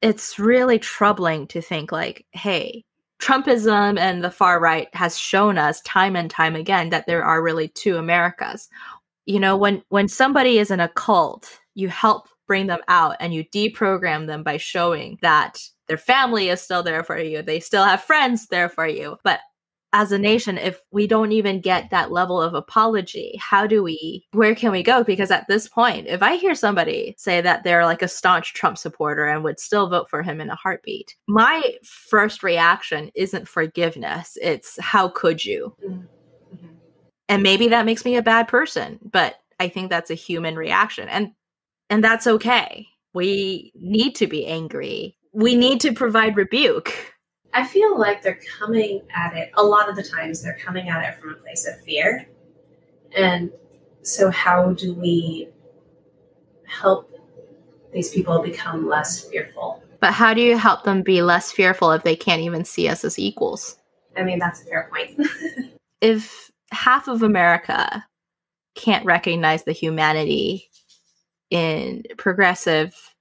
It's 0.00 0.38
really 0.38 0.78
troubling 0.78 1.46
to 1.48 1.60
think 1.60 1.90
like, 1.90 2.24
hey, 2.30 2.84
Trumpism 3.20 3.98
and 3.98 4.22
the 4.22 4.30
far 4.30 4.60
right 4.60 4.88
has 4.94 5.18
shown 5.18 5.58
us 5.58 5.80
time 5.82 6.16
and 6.16 6.30
time 6.30 6.54
again 6.54 6.90
that 6.90 7.06
there 7.06 7.24
are 7.24 7.42
really 7.42 7.68
two 7.68 7.96
Americas. 7.96 8.68
You 9.24 9.40
know, 9.40 9.56
when 9.56 9.82
when 9.88 10.08
somebody 10.08 10.58
is 10.58 10.70
in 10.70 10.80
a 10.80 10.88
cult, 10.88 11.58
you 11.74 11.88
help 11.88 12.28
bring 12.46 12.66
them 12.66 12.80
out 12.88 13.16
and 13.18 13.34
you 13.34 13.44
deprogram 13.44 14.26
them 14.26 14.42
by 14.42 14.56
showing 14.56 15.18
that 15.22 15.58
their 15.88 15.98
family 15.98 16.48
is 16.48 16.60
still 16.60 16.82
there 16.82 17.02
for 17.02 17.18
you. 17.18 17.42
They 17.42 17.60
still 17.60 17.84
have 17.84 18.02
friends 18.02 18.48
there 18.48 18.68
for 18.68 18.86
you. 18.86 19.16
But 19.24 19.40
as 19.96 20.12
a 20.12 20.18
nation, 20.18 20.58
if 20.58 20.80
we 20.90 21.06
don't 21.06 21.32
even 21.32 21.60
get 21.60 21.90
that 21.90 22.12
level 22.12 22.40
of 22.40 22.52
apology, 22.52 23.38
how 23.40 23.66
do 23.66 23.82
we, 23.82 24.26
where 24.32 24.54
can 24.54 24.70
we 24.70 24.82
go? 24.82 25.02
Because 25.02 25.30
at 25.30 25.48
this 25.48 25.68
point, 25.68 26.06
if 26.06 26.22
I 26.22 26.36
hear 26.36 26.54
somebody 26.54 27.14
say 27.18 27.40
that 27.40 27.64
they're 27.64 27.86
like 27.86 28.02
a 28.02 28.08
staunch 28.08 28.52
Trump 28.52 28.76
supporter 28.76 29.24
and 29.24 29.42
would 29.42 29.58
still 29.58 29.88
vote 29.88 30.10
for 30.10 30.22
him 30.22 30.40
in 30.40 30.50
a 30.50 30.54
heartbeat, 30.54 31.16
my 31.26 31.62
first 31.82 32.42
reaction 32.42 33.10
isn't 33.14 33.48
forgiveness. 33.48 34.36
It's 34.42 34.78
how 34.80 35.08
could 35.08 35.44
you? 35.44 35.74
Mm-hmm. 35.82 36.66
And 37.28 37.42
maybe 37.42 37.68
that 37.68 37.86
makes 37.86 38.04
me 38.04 38.16
a 38.16 38.22
bad 38.22 38.48
person, 38.48 39.00
but 39.02 39.36
I 39.58 39.68
think 39.68 39.90
that's 39.90 40.10
a 40.10 40.14
human 40.14 40.56
reaction. 40.56 41.08
And 41.08 41.32
and 41.88 42.04
that's 42.04 42.26
okay. 42.26 42.86
We 43.14 43.72
need 43.74 44.16
to 44.16 44.26
be 44.26 44.46
angry 44.46 45.16
we 45.36 45.54
need 45.54 45.82
to 45.82 45.92
provide 45.92 46.36
rebuke. 46.36 47.14
I 47.56 47.64
feel 47.64 47.98
like 47.98 48.20
they're 48.20 48.38
coming 48.58 49.00
at 49.14 49.34
it, 49.34 49.50
a 49.54 49.62
lot 49.62 49.88
of 49.88 49.96
the 49.96 50.02
times, 50.02 50.42
they're 50.42 50.58
coming 50.58 50.90
at 50.90 51.08
it 51.08 51.18
from 51.18 51.30
a 51.30 51.36
place 51.36 51.66
of 51.66 51.80
fear. 51.80 52.28
And 53.16 53.50
so, 54.02 54.30
how 54.30 54.74
do 54.74 54.92
we 54.92 55.48
help 56.66 57.10
these 57.94 58.10
people 58.10 58.42
become 58.42 58.86
less 58.86 59.24
fearful? 59.24 59.82
But 60.00 60.12
how 60.12 60.34
do 60.34 60.42
you 60.42 60.58
help 60.58 60.84
them 60.84 61.00
be 61.00 61.22
less 61.22 61.50
fearful 61.50 61.92
if 61.92 62.02
they 62.02 62.14
can't 62.14 62.42
even 62.42 62.66
see 62.66 62.88
us 62.88 63.04
as 63.04 63.18
equals? 63.18 63.78
I 64.18 64.22
mean, 64.22 64.38
that's 64.38 64.60
a 64.60 64.66
fair 64.66 64.90
point. 64.92 65.18
if 66.02 66.50
half 66.72 67.08
of 67.08 67.22
America 67.22 68.04
can't 68.74 69.06
recognize 69.06 69.62
the 69.62 69.72
humanity 69.72 70.68
in 71.48 72.02
progressive 72.18 73.15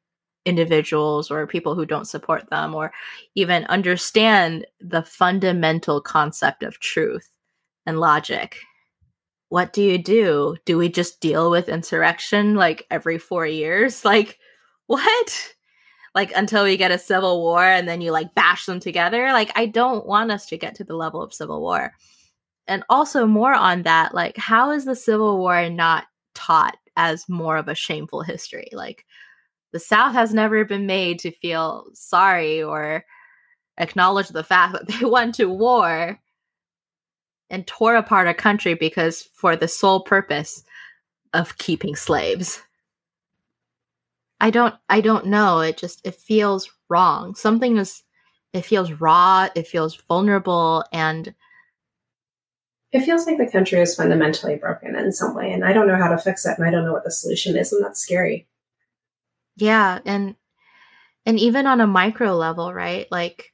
individuals 0.46 1.32
or 1.32 1.46
people 1.48 1.76
who 1.76 1.86
don't 1.86 2.08
support 2.08 2.50
them 2.50 2.74
or 2.76 2.94
even 3.34 3.66
understand 3.66 4.66
the 4.80 5.04
fundamental 5.04 6.00
concept 6.00 6.64
of 6.64 6.80
truth 6.80 7.30
and 7.86 8.00
logic. 8.00 8.58
What 9.50 9.74
do 9.74 9.82
you 9.82 9.98
do? 9.98 10.58
Do 10.66 10.78
we 10.78 10.90
just 10.90 11.20
deal 11.20 11.50
with 11.50 11.70
insurrection 11.70 12.56
like 12.56 12.86
every 12.90 13.18
4 13.18 13.46
years? 13.48 14.04
Like 14.16 14.40
what? 14.88 15.56
Like 16.14 16.32
until 16.36 16.64
we 16.64 16.78
get 16.78 16.92
a 16.92 17.00
civil 17.00 17.42
war 17.42 17.64
and 17.64 17.88
then 17.88 18.02
you 18.02 18.12
like 18.12 18.36
bash 18.36 18.66
them 18.66 18.80
together? 18.80 19.32
Like 19.34 19.52
i 19.56 19.66
don't 19.66 20.06
want 20.06 20.32
us 20.32 20.46
to 20.48 20.58
get 20.58 20.76
to 20.76 20.84
the 20.84 20.96
level 20.96 21.22
of 21.22 21.34
civil 21.34 21.62
war. 21.62 21.94
And 22.68 22.84
also 22.90 23.26
more 23.26 23.54
on 23.54 23.84
that 23.84 24.14
like 24.14 24.38
how 24.38 24.72
is 24.72 24.86
the 24.86 24.96
civil 24.96 25.38
war 25.40 25.70
not 25.70 26.06
taught 26.36 26.78
as 26.98 27.28
more 27.28 27.58
of 27.58 27.68
a 27.68 27.76
shameful 27.76 28.22
history? 28.22 28.70
Like 28.72 29.06
the 29.76 29.80
South 29.80 30.14
has 30.14 30.34
never 30.34 30.64
been 30.64 30.86
made 30.86 31.20
to 31.20 31.32
feel 31.32 31.88
sorry 31.92 32.64
or 32.64 33.04
acknowledge 33.78 34.30
the 34.30 34.42
fact 34.42 34.72
that 34.72 34.88
they 34.88 35.06
went 35.06 35.36
to 35.36 35.50
war 35.50 36.18
and 37.50 37.68
tore 37.68 37.98
apart 37.98 38.30
a 38.30 38.34
country 38.34 38.74
because 38.74 39.24
for 39.34 39.58
the 39.58 39.68
sole 39.68 40.00
purpose 40.00 40.64
of 41.34 41.58
keeping 41.58 41.94
slaves. 41.94 42.64
I 44.40 44.50
don't 44.50 44.76
I 44.88 45.02
don't 45.02 45.26
know. 45.26 45.60
It 45.60 45.76
just 45.76 46.00
it 46.08 46.16
feels 46.16 46.72
wrong. 46.88 47.36
Something 47.36 47.76
is 47.76 48.02
it 48.54 48.64
feels 48.64 48.94
raw, 48.94 49.50
it 49.56 49.68
feels 49.68 49.98
vulnerable 50.08 50.86
and 50.94 51.36
it 52.94 53.02
feels 53.02 53.28
like 53.28 53.40
the 53.40 53.52
country 53.52 53.82
is 53.82 53.94
fundamentally 53.94 54.56
broken 54.56 54.96
in 54.96 55.12
some 55.12 55.36
way 55.36 55.52
and 55.52 55.66
I 55.66 55.74
don't 55.74 55.90
know 55.90 55.98
how 55.98 56.08
to 56.08 56.18
fix 56.18 56.46
it 56.46 56.58
and 56.58 56.66
I 56.66 56.72
don't 56.72 56.86
know 56.86 56.94
what 56.94 57.04
the 57.04 57.12
solution 57.12 57.58
is 57.58 57.74
and 57.74 57.84
that's 57.84 58.00
scary. 58.00 58.48
Yeah, 59.58 60.00
and 60.06 60.36
and 61.26 61.40
even 61.40 61.68
on 61.68 61.82
a 61.82 61.88
micro 61.88 62.36
level, 62.36 62.74
right? 62.74 63.08
Like 63.12 63.54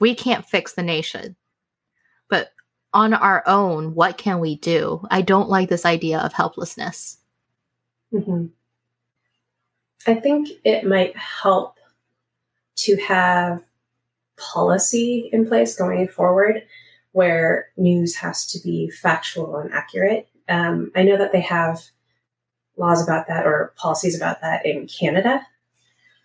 we 0.00 0.14
can't 0.14 0.46
fix 0.46 0.74
the 0.74 0.82
nation. 0.82 1.36
But 2.28 2.52
on 2.92 3.14
our 3.14 3.42
own, 3.46 3.94
what 3.94 4.18
can 4.18 4.40
we 4.40 4.56
do? 4.56 5.06
I 5.10 5.22
don't 5.22 5.48
like 5.48 5.68
this 5.68 5.86
idea 5.86 6.18
of 6.20 6.32
helplessness. 6.32 7.18
Mm-hmm. 8.12 8.46
I 10.06 10.14
think 10.14 10.48
it 10.64 10.84
might 10.84 11.16
help 11.16 11.78
to 12.76 12.96
have 12.96 13.62
policy 14.36 15.28
in 15.32 15.46
place 15.46 15.76
going 15.76 16.08
forward 16.08 16.62
where 17.12 17.68
news 17.76 18.16
has 18.16 18.46
to 18.46 18.60
be 18.60 18.90
factual 18.90 19.56
and 19.56 19.72
accurate. 19.72 20.28
Um, 20.48 20.92
I 20.94 21.02
know 21.02 21.16
that 21.16 21.32
they 21.32 21.40
have 21.40 21.82
laws 22.78 23.02
about 23.02 23.26
that 23.28 23.46
or 23.46 23.74
policies 23.76 24.16
about 24.16 24.40
that 24.40 24.64
in 24.64 24.86
Canada, 24.86 25.46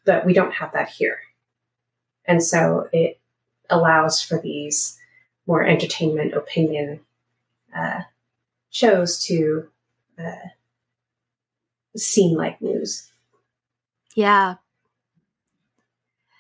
but 0.05 0.25
we 0.25 0.33
don't 0.33 0.53
have 0.53 0.71
that 0.73 0.89
here. 0.89 1.19
And 2.25 2.43
so 2.43 2.87
it 2.93 3.19
allows 3.69 4.21
for 4.21 4.39
these 4.39 4.97
more 5.45 5.63
entertainment 5.63 6.33
opinion 6.33 7.01
uh, 7.75 8.01
shows 8.69 9.23
to 9.25 9.67
uh, 10.17 10.49
seem 11.97 12.37
like 12.37 12.61
news. 12.61 13.11
Yeah. 14.15 14.55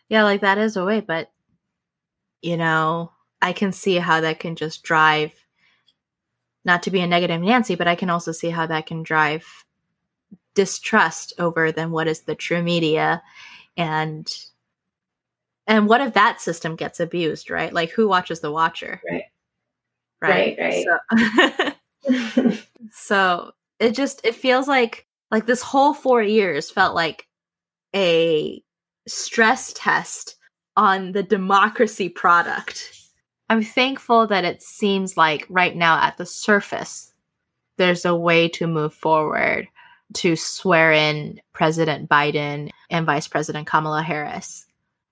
Yeah, 0.09 0.23
like 0.23 0.41
that 0.41 0.57
is 0.57 0.77
a 0.77 0.85
way, 0.85 1.01
but 1.01 1.31
you 2.41 2.57
know, 2.57 3.11
I 3.41 3.53
can 3.53 3.71
see 3.71 3.95
how 3.95 4.21
that 4.21 4.39
can 4.39 4.55
just 4.55 4.83
drive 4.83 5.33
not 6.65 6.83
to 6.83 6.91
be 6.91 7.01
a 7.01 7.07
negative 7.07 7.41
Nancy, 7.41 7.75
but 7.75 7.87
I 7.87 7.95
can 7.95 8.09
also 8.09 8.31
see 8.31 8.49
how 8.49 8.67
that 8.67 8.85
can 8.85 9.03
drive 9.03 9.62
distrust 10.55 11.33
over 11.39 11.71
then 11.71 11.91
what 11.91 12.07
is 12.07 12.21
the 12.21 12.35
true 12.35 12.61
media 12.61 13.21
and 13.77 14.31
and 15.67 15.87
what 15.87 16.01
if 16.01 16.13
that 16.13 16.41
system 16.41 16.75
gets 16.75 16.99
abused, 16.99 17.49
right? 17.49 17.71
Like 17.71 17.91
who 17.91 18.07
watches 18.07 18.41
the 18.41 18.51
watcher? 18.51 19.01
Right. 19.09 19.23
Right. 20.21 20.57
Right. 20.59 20.85
right. 21.27 21.75
So, 22.05 22.53
so 22.91 23.51
it 23.79 23.91
just 23.91 24.21
it 24.25 24.35
feels 24.35 24.67
like 24.67 25.07
like 25.31 25.45
this 25.45 25.61
whole 25.61 25.93
four 25.93 26.21
years 26.21 26.69
felt 26.69 26.95
like 26.95 27.27
a 27.95 28.61
stress 29.07 29.73
test 29.73 30.35
on 30.75 31.11
the 31.11 31.23
democracy 31.23 32.09
product. 32.09 32.89
I'm 33.49 33.63
thankful 33.63 34.27
that 34.27 34.45
it 34.45 34.61
seems 34.63 35.17
like 35.17 35.45
right 35.49 35.75
now 35.75 36.01
at 36.01 36.17
the 36.17 36.25
surface, 36.25 37.13
there's 37.77 38.05
a 38.05 38.15
way 38.15 38.47
to 38.49 38.67
move 38.67 38.93
forward 38.93 39.67
to 40.13 40.35
swear 40.35 40.91
in 40.91 41.41
President 41.53 42.09
Biden 42.09 42.69
and 42.89 43.05
Vice 43.05 43.27
President 43.27 43.67
Kamala 43.67 44.01
Harris. 44.01 44.65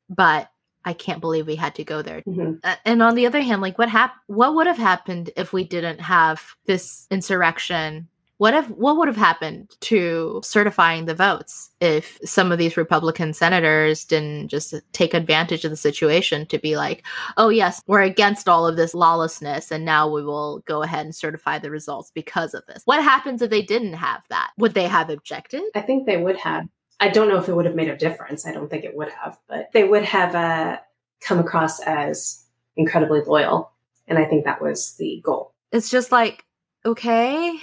But 0.09 0.51
I 0.83 0.93
can't 0.93 1.21
believe 1.21 1.47
we 1.47 1.55
had 1.55 1.75
to 1.75 1.83
go 1.83 2.01
there. 2.01 2.21
Mm-hmm. 2.21 2.53
Uh, 2.63 2.75
and 2.85 3.03
on 3.03 3.15
the 3.15 3.27
other 3.27 3.41
hand, 3.41 3.61
like 3.61 3.77
what 3.77 3.89
hap- 3.89 4.15
what 4.27 4.55
would 4.55 4.67
have 4.67 4.77
happened 4.77 5.29
if 5.35 5.53
we 5.53 5.63
didn't 5.63 6.01
have 6.01 6.41
this 6.65 7.07
insurrection 7.11 8.07
what 8.41 8.55
if 8.55 8.67
what 8.71 8.97
would 8.97 9.07
have 9.07 9.15
happened 9.15 9.69
to 9.81 10.41
certifying 10.43 11.05
the 11.05 11.13
votes 11.13 11.69
if 11.79 12.19
some 12.25 12.51
of 12.51 12.57
these 12.57 12.75
Republican 12.75 13.33
senators 13.33 14.03
didn't 14.03 14.47
just 14.47 14.73
take 14.93 15.13
advantage 15.13 15.63
of 15.63 15.69
the 15.69 15.77
situation 15.77 16.47
to 16.47 16.57
be 16.57 16.75
like, 16.75 17.05
"Oh 17.37 17.49
yes, 17.49 17.83
we're 17.85 18.01
against 18.01 18.49
all 18.49 18.65
of 18.65 18.77
this 18.77 18.95
lawlessness 18.95 19.69
and 19.69 19.85
now 19.85 20.09
we 20.09 20.23
will 20.23 20.63
go 20.65 20.81
ahead 20.81 21.05
and 21.05 21.15
certify 21.15 21.59
the 21.59 21.69
results 21.69 22.09
because 22.15 22.55
of 22.55 22.65
this." 22.65 22.81
What 22.85 23.03
happens 23.03 23.43
if 23.43 23.51
they 23.51 23.61
didn't 23.61 23.93
have 23.93 24.23
that? 24.31 24.49
Would 24.57 24.73
they 24.73 24.87
have 24.87 25.11
objected? 25.11 25.61
I 25.75 25.81
think 25.81 26.07
they 26.07 26.17
would 26.17 26.37
have. 26.37 26.67
I 26.99 27.09
don't 27.09 27.29
know 27.29 27.37
if 27.37 27.47
it 27.47 27.55
would 27.55 27.67
have 27.67 27.75
made 27.75 27.89
a 27.89 27.95
difference. 27.95 28.47
I 28.47 28.53
don't 28.53 28.71
think 28.71 28.85
it 28.85 28.97
would 28.97 29.11
have, 29.11 29.37
but 29.47 29.71
they 29.71 29.83
would 29.83 30.05
have 30.05 30.33
uh, 30.33 30.79
come 31.19 31.37
across 31.37 31.79
as 31.81 32.43
incredibly 32.75 33.21
loyal, 33.21 33.71
and 34.07 34.17
I 34.17 34.25
think 34.25 34.45
that 34.45 34.63
was 34.63 34.95
the 34.97 35.21
goal. 35.23 35.53
It's 35.71 35.91
just 35.91 36.11
like, 36.11 36.43
okay, 36.83 37.59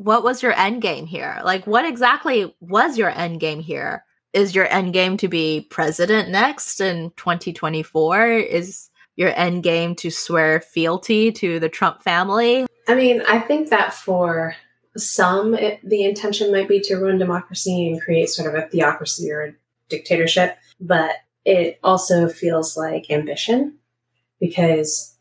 what 0.00 0.24
was 0.24 0.42
your 0.42 0.58
end 0.58 0.80
game 0.80 1.04
here? 1.04 1.42
Like, 1.44 1.66
what 1.66 1.84
exactly 1.84 2.54
was 2.60 2.96
your 2.96 3.10
end 3.10 3.38
game 3.38 3.60
here? 3.60 4.02
Is 4.32 4.54
your 4.54 4.66
end 4.66 4.94
game 4.94 5.18
to 5.18 5.28
be 5.28 5.66
president 5.68 6.30
next 6.30 6.80
in 6.80 7.10
2024? 7.18 8.28
Is 8.28 8.88
your 9.16 9.38
end 9.38 9.62
game 9.62 9.94
to 9.96 10.10
swear 10.10 10.62
fealty 10.62 11.30
to 11.32 11.60
the 11.60 11.68
Trump 11.68 12.02
family? 12.02 12.66
I 12.88 12.94
mean, 12.94 13.20
I 13.28 13.40
think 13.40 13.68
that 13.68 13.92
for 13.92 14.56
some, 14.96 15.52
it, 15.52 15.80
the 15.86 16.04
intention 16.04 16.50
might 16.50 16.68
be 16.68 16.80
to 16.80 16.96
ruin 16.96 17.18
democracy 17.18 17.90
and 17.90 18.00
create 18.00 18.30
sort 18.30 18.54
of 18.54 18.58
a 18.58 18.68
theocracy 18.68 19.30
or 19.30 19.42
a 19.42 19.54
dictatorship, 19.90 20.56
but 20.80 21.16
it 21.44 21.78
also 21.84 22.26
feels 22.26 22.74
like 22.74 23.10
ambition 23.10 23.76
because 24.40 25.14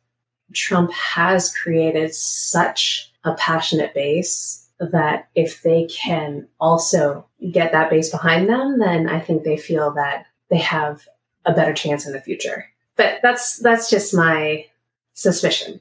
Trump 0.53 0.93
has 0.93 1.53
created 1.53 2.15
such 2.15 3.11
a 3.25 3.33
passionate 3.33 3.93
base 3.93 4.67
that 4.79 5.29
if 5.35 5.61
they 5.61 5.85
can 5.85 6.47
also 6.59 7.25
get 7.51 7.71
that 7.71 7.89
base 7.89 8.09
behind 8.09 8.47
them, 8.49 8.79
then 8.79 9.09
I 9.09 9.19
think 9.19 9.43
they 9.43 9.57
feel 9.57 9.91
that 9.93 10.25
they 10.49 10.57
have 10.57 11.07
a 11.45 11.53
better 11.53 11.73
chance 11.73 12.05
in 12.05 12.13
the 12.13 12.21
future. 12.21 12.65
But 12.95 13.19
that's 13.21 13.59
that's 13.59 13.89
just 13.89 14.13
my 14.13 14.65
suspicion. 15.13 15.79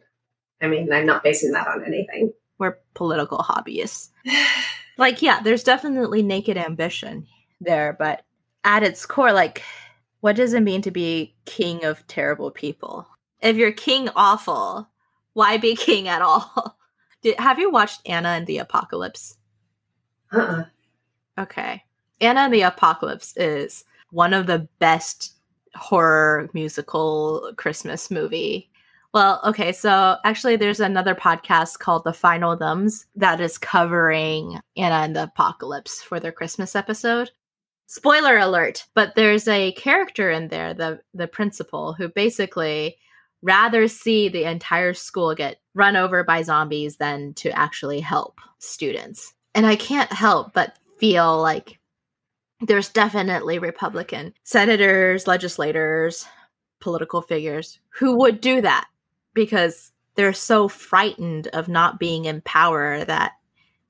I 0.60 0.66
mean, 0.66 0.92
I'm 0.92 1.06
not 1.06 1.22
basing 1.22 1.52
that 1.52 1.68
on 1.68 1.84
anything. 1.84 2.32
We're 2.58 2.78
political 2.94 3.38
hobbyists. 3.38 4.08
like, 4.98 5.22
yeah, 5.22 5.40
there's 5.40 5.62
definitely 5.62 6.22
naked 6.22 6.56
ambition 6.56 7.26
there, 7.60 7.94
but 7.98 8.24
at 8.64 8.82
its 8.82 9.06
core, 9.06 9.32
like, 9.32 9.62
what 10.20 10.36
does 10.36 10.52
it 10.52 10.62
mean 10.62 10.82
to 10.82 10.90
be 10.90 11.34
king 11.44 11.84
of 11.84 12.04
terrible 12.08 12.50
people? 12.50 13.06
If 13.40 13.56
you're 13.56 13.72
king 13.72 14.08
awful, 14.16 14.88
why 15.34 15.56
be 15.58 15.76
king 15.76 16.08
at 16.08 16.22
all? 16.22 16.76
Did, 17.22 17.38
have 17.40 17.58
you 17.58 17.70
watched 17.70 18.02
Anna 18.06 18.28
and 18.30 18.46
the 18.46 18.58
Apocalypse? 18.58 19.36
Uh-uh. 20.32 20.64
Okay. 21.38 21.82
Anna 22.20 22.40
and 22.40 22.54
the 22.54 22.62
Apocalypse 22.62 23.36
is 23.36 23.84
one 24.10 24.34
of 24.34 24.46
the 24.46 24.68
best 24.78 25.34
horror 25.74 26.50
musical 26.52 27.52
Christmas 27.56 28.10
movie. 28.10 28.70
Well, 29.14 29.40
okay, 29.44 29.72
so 29.72 30.16
actually 30.24 30.56
there's 30.56 30.80
another 30.80 31.14
podcast 31.14 31.78
called 31.78 32.04
The 32.04 32.12
Final 32.12 32.56
Thumbs 32.56 33.06
that 33.16 33.40
is 33.40 33.56
covering 33.56 34.60
Anna 34.76 34.96
and 34.96 35.16
the 35.16 35.24
Apocalypse 35.24 36.02
for 36.02 36.20
their 36.20 36.32
Christmas 36.32 36.76
episode. 36.76 37.30
Spoiler 37.86 38.36
alert, 38.36 38.84
but 38.94 39.14
there's 39.14 39.48
a 39.48 39.72
character 39.72 40.30
in 40.30 40.48
there, 40.48 40.74
the 40.74 41.00
the 41.14 41.26
principal, 41.26 41.94
who 41.94 42.08
basically 42.08 42.98
rather 43.40 43.88
see 43.88 44.28
the 44.28 44.44
entire 44.44 44.92
school 44.92 45.34
get 45.34 45.60
run 45.78 45.96
over 45.96 46.24
by 46.24 46.42
zombies 46.42 46.96
than 46.96 47.32
to 47.34 47.50
actually 47.56 48.00
help 48.00 48.40
students. 48.58 49.32
And 49.54 49.66
I 49.66 49.76
can't 49.76 50.12
help 50.12 50.52
but 50.52 50.76
feel 50.98 51.40
like 51.40 51.78
there's 52.60 52.88
definitely 52.88 53.58
Republican 53.58 54.34
senators, 54.42 55.26
legislators, 55.26 56.26
political 56.80 57.22
figures 57.22 57.78
who 57.90 58.18
would 58.18 58.40
do 58.40 58.60
that 58.60 58.88
because 59.34 59.92
they're 60.16 60.32
so 60.32 60.66
frightened 60.66 61.46
of 61.52 61.68
not 61.68 62.00
being 62.00 62.24
in 62.24 62.40
power 62.40 63.04
that 63.04 63.32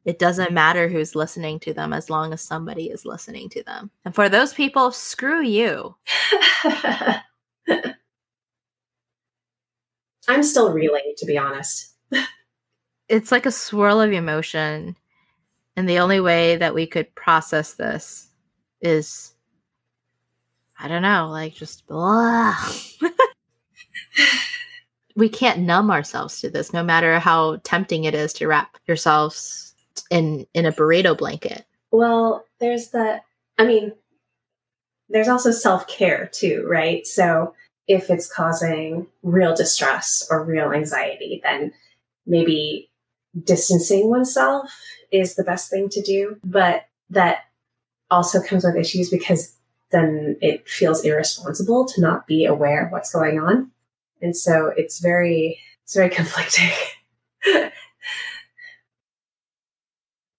it 0.05 0.19
doesn't 0.19 0.53
matter 0.53 0.89
who's 0.89 1.15
listening 1.15 1.59
to 1.61 1.73
them 1.73 1.93
as 1.93 2.11
long 2.11 2.33
as 2.33 2.43
somebody 2.43 2.91
is 2.91 3.07
listening 3.07 3.49
to 3.51 3.63
them. 3.63 3.91
And 4.05 4.15
for 4.15 4.29
those 4.29 4.53
people, 4.53 4.91
screw 4.91 5.43
you. 5.43 5.97
I'm 10.29 10.43
still 10.43 10.73
reeling, 10.73 11.15
to 11.17 11.27
be 11.27 11.39
honest. 11.39 11.95
it's 13.09 13.33
like 13.33 13.47
a 13.47 13.51
swirl 13.51 14.01
of 14.01 14.13
emotion. 14.13 14.97
And 15.77 15.89
the 15.89 15.99
only 15.99 16.21
way 16.21 16.57
that 16.57 16.75
we 16.75 16.87
could 16.87 17.15
process 17.15 17.75
this 17.75 18.29
is, 18.81 19.35
I 20.79 20.87
don't 20.87 21.03
know, 21.03 21.29
like 21.31 21.55
just 21.55 21.87
blah. 21.87 22.55
we 25.17 25.29
can't 25.29 25.61
numb 25.61 25.91
ourselves 25.91 26.41
to 26.41 26.51
this, 26.51 26.73
no 26.73 26.83
matter 26.83 27.19
how 27.19 27.57
tempting 27.65 28.05
it 28.05 28.15
is 28.15 28.33
to 28.35 28.47
wrap 28.47 28.77
yourselves 28.87 29.75
in 30.11 30.47
in 30.55 30.67
a 30.67 30.73
burrito 30.73 31.17
blanket. 31.17 31.65
Well, 31.91 32.45
there's 32.61 32.91
that. 32.91 33.25
I 33.59 33.65
mean, 33.65 33.93
there's 35.09 35.29
also 35.29 35.51
self 35.51 35.89
care 35.89 36.29
too, 36.33 36.65
right? 36.69 37.07
So 37.07 37.55
if 37.89 38.11
it's 38.11 38.31
causing 38.31 39.07
real 39.23 39.57
distress 39.57 40.27
or 40.31 40.45
real 40.45 40.73
anxiety, 40.73 41.41
then 41.43 41.73
maybe 42.27 42.91
distancing 43.45 44.11
oneself 44.11 44.71
is 45.11 45.35
the 45.35 45.45
best 45.45 45.71
thing 45.71 45.89
to 45.89 46.03
do. 46.03 46.37
But 46.45 46.87
that 47.11 47.45
also 48.11 48.43
comes 48.43 48.65
with 48.65 48.77
issues 48.77 49.11
because 49.11 49.57
then 49.91 50.37
it 50.43 50.69
feels 50.69 51.03
irresponsible 51.03 51.87
to 51.87 52.01
not 52.01 52.27
be 52.27 52.45
aware 52.45 52.85
of 52.85 52.93
what's 52.93 53.13
going 53.13 53.41
on. 53.41 53.71
And 54.21 54.37
so 54.37 54.71
it's 54.77 55.01
very, 55.01 55.59
it's 55.83 55.95
very 55.95 56.11
conflicting. 56.15 56.71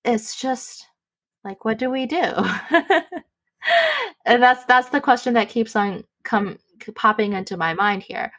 it's 0.06 0.40
just 0.40 0.86
like, 1.44 1.66
what 1.66 1.80
do 1.80 1.90
we 1.90 2.06
do? 2.06 2.32
and 4.26 4.42
that's, 4.42 4.66
that's 4.66 4.90
the 4.90 5.02
question 5.02 5.34
that 5.34 5.50
keeps 5.50 5.76
on 5.76 6.04
come 6.24 6.58
popping 6.96 7.34
into 7.34 7.58
my 7.58 7.74
mind 7.74 8.04
here. 8.04 8.32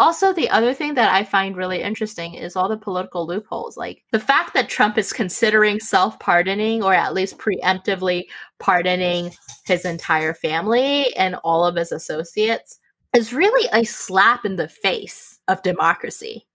Also, 0.00 0.32
the 0.32 0.48
other 0.50 0.72
thing 0.72 0.94
that 0.94 1.12
I 1.12 1.24
find 1.24 1.56
really 1.56 1.82
interesting 1.82 2.34
is 2.34 2.54
all 2.54 2.68
the 2.68 2.76
political 2.76 3.26
loopholes. 3.26 3.76
Like 3.76 4.04
the 4.12 4.20
fact 4.20 4.54
that 4.54 4.68
Trump 4.68 4.96
is 4.96 5.12
considering 5.12 5.80
self 5.80 6.18
pardoning 6.20 6.84
or 6.84 6.94
at 6.94 7.14
least 7.14 7.38
preemptively 7.38 8.26
pardoning 8.60 9.32
his 9.64 9.84
entire 9.84 10.34
family 10.34 11.14
and 11.16 11.34
all 11.42 11.64
of 11.64 11.74
his 11.74 11.90
associates 11.90 12.78
is 13.16 13.32
really 13.32 13.68
a 13.72 13.84
slap 13.84 14.44
in 14.44 14.54
the 14.54 14.68
face 14.68 15.40
of 15.48 15.62
democracy. 15.62 16.46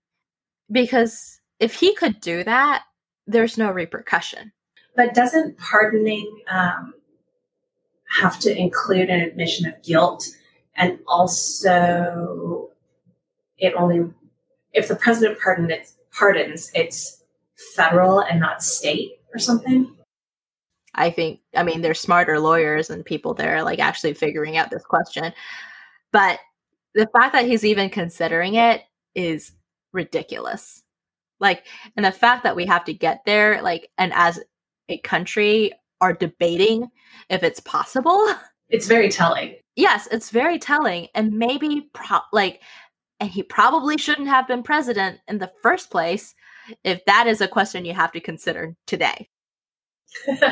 Because 0.72 1.40
if 1.60 1.74
he 1.74 1.94
could 1.94 2.20
do 2.20 2.44
that, 2.44 2.84
there's 3.26 3.58
no 3.58 3.70
repercussion. 3.70 4.52
But 4.96 5.12
doesn't 5.12 5.58
pardoning 5.58 6.40
um, 6.48 6.94
have 8.20 8.38
to 8.40 8.56
include 8.56 9.10
an 9.10 9.20
admission 9.20 9.66
of 9.66 9.82
guilt 9.82 10.28
and 10.76 10.98
also 11.06 12.70
it 13.58 13.74
only 13.74 14.04
if 14.72 14.88
the 14.88 14.96
president 14.96 15.38
pardon 15.40 15.70
it, 15.70 15.92
pardons, 16.12 16.70
it's 16.74 17.22
federal 17.74 18.20
and 18.20 18.40
not 18.40 18.62
state 18.62 19.20
or 19.32 19.38
something. 19.38 19.96
I 20.94 21.10
think 21.10 21.40
I 21.56 21.62
mean 21.62 21.80
there's 21.80 22.00
smarter 22.00 22.38
lawyers 22.38 22.90
and 22.90 23.04
people 23.04 23.34
there 23.34 23.62
like 23.62 23.78
actually 23.78 24.14
figuring 24.14 24.56
out 24.56 24.70
this 24.70 24.84
question. 24.84 25.32
But 26.12 26.38
the 26.94 27.08
fact 27.12 27.32
that 27.32 27.46
he's 27.46 27.64
even 27.64 27.90
considering 27.90 28.54
it 28.54 28.82
is 29.14 29.52
ridiculous. 29.92 30.82
Like 31.40 31.66
and 31.96 32.04
the 32.04 32.12
fact 32.12 32.44
that 32.44 32.56
we 32.56 32.66
have 32.66 32.84
to 32.84 32.94
get 32.94 33.22
there 33.26 33.60
like 33.62 33.90
and 33.98 34.12
as 34.14 34.40
a 34.88 34.98
country 34.98 35.72
are 36.04 36.12
debating 36.12 36.90
if 37.30 37.42
it's 37.42 37.60
possible. 37.60 38.28
It's 38.68 38.86
very 38.86 39.08
telling. 39.08 39.56
Yes, 39.74 40.06
it's 40.10 40.30
very 40.30 40.58
telling 40.58 41.08
and 41.14 41.32
maybe 41.32 41.88
pro- 41.94 42.28
like 42.32 42.60
and 43.20 43.30
he 43.30 43.42
probably 43.42 43.96
shouldn't 43.96 44.28
have 44.28 44.46
been 44.46 44.62
president 44.62 45.20
in 45.28 45.38
the 45.38 45.50
first 45.62 45.90
place 45.90 46.34
if 46.82 47.02
that 47.06 47.26
is 47.26 47.40
a 47.40 47.48
question 47.48 47.84
you 47.84 47.94
have 47.94 48.12
to 48.12 48.20
consider 48.20 48.76
today. 48.86 49.28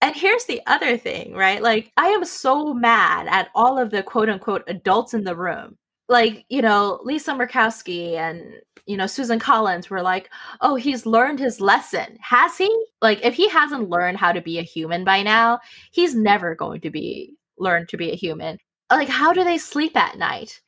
and 0.00 0.14
here's 0.14 0.44
the 0.44 0.62
other 0.66 0.96
thing, 0.96 1.34
right? 1.34 1.62
Like, 1.62 1.92
I 1.96 2.08
am 2.08 2.24
so 2.24 2.72
mad 2.72 3.26
at 3.28 3.48
all 3.54 3.78
of 3.78 3.90
the 3.90 4.02
quote 4.02 4.28
unquote 4.28 4.64
adults 4.68 5.12
in 5.14 5.24
the 5.24 5.36
room. 5.36 5.76
Like, 6.08 6.46
you 6.48 6.62
know, 6.62 7.00
Lisa 7.04 7.32
Murkowski 7.32 8.14
and, 8.14 8.54
you 8.86 8.96
know, 8.96 9.06
Susan 9.06 9.38
Collins 9.38 9.90
were 9.90 10.00
like, 10.02 10.30
oh, 10.62 10.74
he's 10.76 11.04
learned 11.04 11.38
his 11.38 11.60
lesson. 11.60 12.16
Has 12.20 12.56
he? 12.56 12.86
Like, 13.02 13.24
if 13.24 13.34
he 13.34 13.48
hasn't 13.48 13.90
learned 13.90 14.16
how 14.16 14.32
to 14.32 14.40
be 14.40 14.58
a 14.58 14.62
human 14.62 15.04
by 15.04 15.22
now, 15.22 15.60
he's 15.90 16.14
never 16.14 16.54
going 16.54 16.80
to 16.80 16.90
be 16.90 17.34
learned 17.58 17.88
to 17.90 17.96
be 17.98 18.10
a 18.10 18.16
human. 18.16 18.58
Like, 18.90 19.08
how 19.08 19.32
do 19.32 19.44
they 19.44 19.58
sleep 19.58 19.96
at 19.96 20.16
night? 20.16 20.60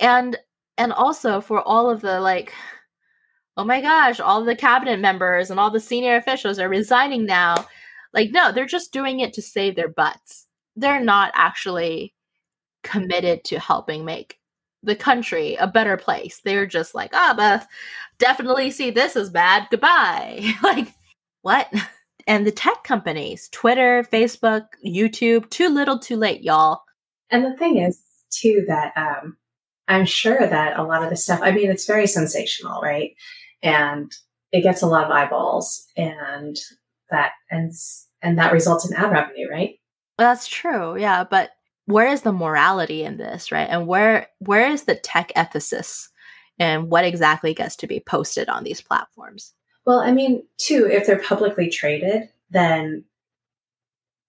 And 0.00 0.36
and 0.76 0.92
also 0.92 1.40
for 1.40 1.62
all 1.62 1.90
of 1.90 2.00
the 2.00 2.20
like 2.20 2.52
oh 3.56 3.64
my 3.64 3.80
gosh 3.80 4.20
all 4.20 4.44
the 4.44 4.56
cabinet 4.56 5.00
members 5.00 5.50
and 5.50 5.60
all 5.60 5.70
the 5.70 5.80
senior 5.80 6.16
officials 6.16 6.58
are 6.58 6.68
resigning 6.68 7.24
now 7.24 7.66
like 8.12 8.30
no 8.32 8.52
they're 8.52 8.66
just 8.66 8.92
doing 8.92 9.20
it 9.20 9.32
to 9.32 9.42
save 9.42 9.76
their 9.76 9.88
butts 9.88 10.46
they're 10.76 11.02
not 11.02 11.30
actually 11.34 12.14
committed 12.82 13.44
to 13.44 13.58
helping 13.58 14.04
make 14.04 14.38
the 14.84 14.96
country 14.96 15.54
a 15.56 15.66
better 15.66 15.96
place 15.96 16.40
they're 16.44 16.66
just 16.66 16.94
like 16.94 17.10
ah 17.14 17.30
oh, 17.32 17.36
but 17.36 17.66
definitely 18.18 18.70
see 18.70 18.90
this 18.90 19.16
as 19.16 19.30
bad 19.30 19.66
goodbye 19.70 20.52
like 20.62 20.88
what 21.42 21.72
and 22.26 22.46
the 22.46 22.52
tech 22.52 22.84
companies 22.84 23.48
twitter 23.50 24.06
facebook 24.12 24.66
youtube 24.84 25.48
too 25.50 25.68
little 25.68 25.98
too 25.98 26.16
late 26.16 26.42
y'all 26.42 26.82
and 27.30 27.44
the 27.44 27.56
thing 27.56 27.78
is 27.78 28.02
too 28.30 28.64
that 28.68 28.92
um 28.96 29.36
I'm 29.88 30.06
sure 30.06 30.38
that 30.38 30.78
a 30.78 30.82
lot 30.82 31.02
of 31.02 31.10
the 31.10 31.16
stuff, 31.16 31.40
I 31.42 31.52
mean, 31.52 31.70
it's 31.70 31.86
very 31.86 32.06
sensational, 32.06 32.80
right? 32.80 33.14
And 33.62 34.10
it 34.52 34.62
gets 34.62 34.82
a 34.82 34.86
lot 34.86 35.04
of 35.04 35.10
eyeballs 35.10 35.86
and 35.96 36.56
that, 37.10 37.32
and, 37.50 37.72
and 38.22 38.38
that 38.38 38.52
results 38.52 38.88
in 38.88 38.96
ad 38.96 39.10
revenue, 39.10 39.48
right? 39.50 39.74
That's 40.16 40.46
true. 40.46 40.98
Yeah. 40.98 41.24
But 41.24 41.50
where 41.86 42.08
is 42.08 42.22
the 42.22 42.32
morality 42.32 43.02
in 43.02 43.16
this, 43.16 43.52
right? 43.52 43.68
And 43.68 43.86
where, 43.86 44.28
where 44.38 44.70
is 44.70 44.84
the 44.84 44.94
tech 44.94 45.32
ethicist 45.36 46.08
and 46.58 46.90
what 46.90 47.04
exactly 47.04 47.54
gets 47.54 47.76
to 47.76 47.86
be 47.86 48.00
posted 48.00 48.48
on 48.48 48.64
these 48.64 48.80
platforms? 48.80 49.52
Well, 49.86 49.98
I 49.98 50.12
mean, 50.12 50.44
too, 50.56 50.88
if 50.90 51.06
they're 51.06 51.18
publicly 51.18 51.68
traded, 51.68 52.30
then 52.50 53.04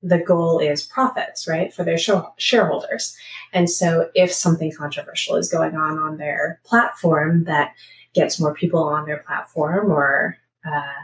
the 0.01 0.19
goal 0.19 0.59
is 0.59 0.83
profits, 0.83 1.47
right, 1.47 1.73
for 1.73 1.83
their 1.83 1.97
shareholders. 2.37 3.15
And 3.53 3.69
so 3.69 4.09
if 4.13 4.31
something 4.31 4.71
controversial 4.71 5.35
is 5.35 5.51
going 5.51 5.75
on 5.75 5.97
on 5.97 6.17
their 6.17 6.59
platform 6.65 7.45
that 7.45 7.73
gets 8.13 8.39
more 8.39 8.53
people 8.53 8.83
on 8.83 9.05
their 9.05 9.17
platform 9.17 9.91
or 9.91 10.37
uh, 10.65 11.03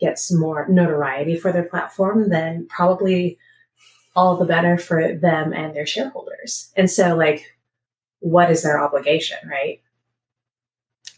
gets 0.00 0.32
more 0.32 0.66
notoriety 0.68 1.36
for 1.36 1.52
their 1.52 1.62
platform, 1.62 2.28
then 2.28 2.66
probably 2.68 3.38
all 4.14 4.36
the 4.36 4.44
better 4.44 4.78
for 4.78 5.14
them 5.14 5.52
and 5.52 5.74
their 5.74 5.86
shareholders. 5.86 6.70
And 6.76 6.90
so, 6.90 7.16
like, 7.16 7.56
what 8.20 8.50
is 8.50 8.62
their 8.62 8.82
obligation, 8.82 9.38
right? 9.48 9.80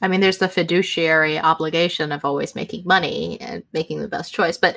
I 0.00 0.09
mean, 0.09 0.20
there's 0.20 0.38
the 0.38 0.48
fiduciary 0.48 1.38
obligation 1.38 2.12
of 2.12 2.24
always 2.24 2.54
making 2.54 2.85
money 2.87 3.40
and 3.40 3.62
making 3.72 4.00
the 4.00 4.09
best 4.09 4.35
choice. 4.35 4.59
But 4.59 4.76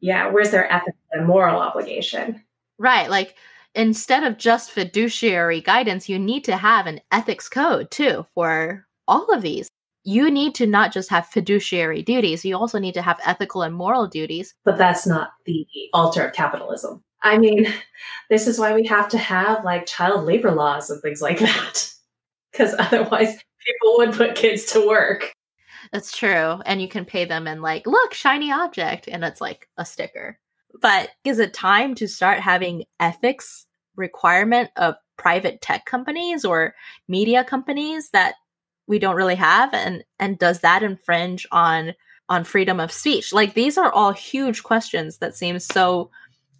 yeah, 0.00 0.30
where's 0.30 0.50
their 0.50 0.70
ethical 0.72 0.98
and 1.12 1.26
moral 1.26 1.60
obligation? 1.60 2.42
Right. 2.78 3.08
Like 3.08 3.36
instead 3.74 4.24
of 4.24 4.38
just 4.38 4.70
fiduciary 4.70 5.60
guidance, 5.60 6.08
you 6.08 6.18
need 6.18 6.44
to 6.44 6.56
have 6.56 6.86
an 6.86 7.00
ethics 7.12 7.48
code 7.48 7.90
too 7.90 8.26
for 8.34 8.86
all 9.06 9.32
of 9.32 9.42
these. 9.42 9.68
You 10.02 10.30
need 10.30 10.54
to 10.56 10.66
not 10.66 10.92
just 10.92 11.08
have 11.10 11.26
fiduciary 11.26 12.02
duties, 12.02 12.44
you 12.44 12.56
also 12.56 12.78
need 12.78 12.94
to 12.94 13.02
have 13.02 13.20
ethical 13.24 13.62
and 13.62 13.74
moral 13.74 14.06
duties. 14.06 14.54
But 14.64 14.76
that's 14.76 15.06
not 15.06 15.30
the 15.46 15.66
altar 15.94 16.26
of 16.26 16.34
capitalism. 16.34 17.02
I 17.24 17.38
mean, 17.38 17.66
this 18.30 18.46
is 18.46 18.58
why 18.58 18.74
we 18.74 18.86
have 18.86 19.08
to 19.08 19.18
have 19.18 19.64
like 19.64 19.86
child 19.86 20.24
labor 20.24 20.52
laws 20.52 20.90
and 20.90 21.02
things 21.02 21.20
like 21.20 21.38
that. 21.40 21.90
Because 22.52 22.74
otherwise, 22.78 23.34
people 23.66 23.96
would 23.96 24.12
put 24.12 24.36
kids 24.36 24.66
to 24.66 24.86
work. 24.86 25.32
That's 25.92 26.16
true. 26.16 26.60
And 26.64 26.80
you 26.80 26.88
can 26.88 27.04
pay 27.04 27.24
them 27.24 27.46
and 27.46 27.62
like, 27.62 27.86
look, 27.86 28.14
shiny 28.14 28.52
object. 28.52 29.08
And 29.08 29.24
it's 29.24 29.40
like 29.40 29.68
a 29.76 29.84
sticker. 29.84 30.38
But 30.80 31.10
is 31.24 31.38
it 31.38 31.54
time 31.54 31.94
to 31.96 32.08
start 32.08 32.40
having 32.40 32.84
ethics 33.00 33.66
requirement 33.96 34.70
of 34.76 34.96
private 35.16 35.60
tech 35.60 35.84
companies 35.84 36.44
or 36.44 36.74
media 37.08 37.44
companies 37.44 38.10
that 38.10 38.34
we 38.86 38.98
don't 38.98 39.16
really 39.16 39.36
have? 39.36 39.72
And 39.72 40.04
and 40.18 40.38
does 40.38 40.60
that 40.60 40.82
infringe 40.82 41.46
on 41.52 41.94
on 42.28 42.44
freedom 42.44 42.80
of 42.80 42.90
speech? 42.92 43.32
Like 43.32 43.54
these 43.54 43.78
are 43.78 43.92
all 43.92 44.12
huge 44.12 44.62
questions 44.62 45.18
that 45.18 45.36
seem 45.36 45.58
so 45.58 46.10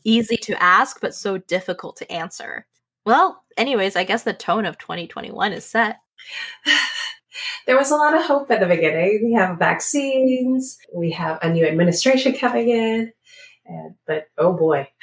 easy 0.04 0.36
to 0.36 0.62
ask, 0.62 1.00
but 1.00 1.14
so 1.14 1.38
difficult 1.38 1.96
to 1.96 2.12
answer. 2.12 2.66
Well, 3.04 3.42
anyways, 3.56 3.96
I 3.96 4.04
guess 4.04 4.22
the 4.22 4.32
tone 4.32 4.64
of 4.66 4.78
2021 4.78 5.52
is 5.52 5.64
set. 5.64 5.98
there 7.66 7.76
was 7.76 7.90
a 7.90 7.96
lot 7.96 8.16
of 8.16 8.24
hope 8.24 8.50
at 8.50 8.60
the 8.60 8.66
beginning. 8.66 9.20
We 9.24 9.32
have 9.32 9.58
vaccines, 9.58 10.78
we 10.94 11.10
have 11.12 11.38
a 11.42 11.50
new 11.50 11.66
administration 11.66 12.34
coming 12.34 12.68
in, 12.68 13.12
and 13.66 13.94
but 14.06 14.26
oh 14.38 14.52
boy. 14.52 14.88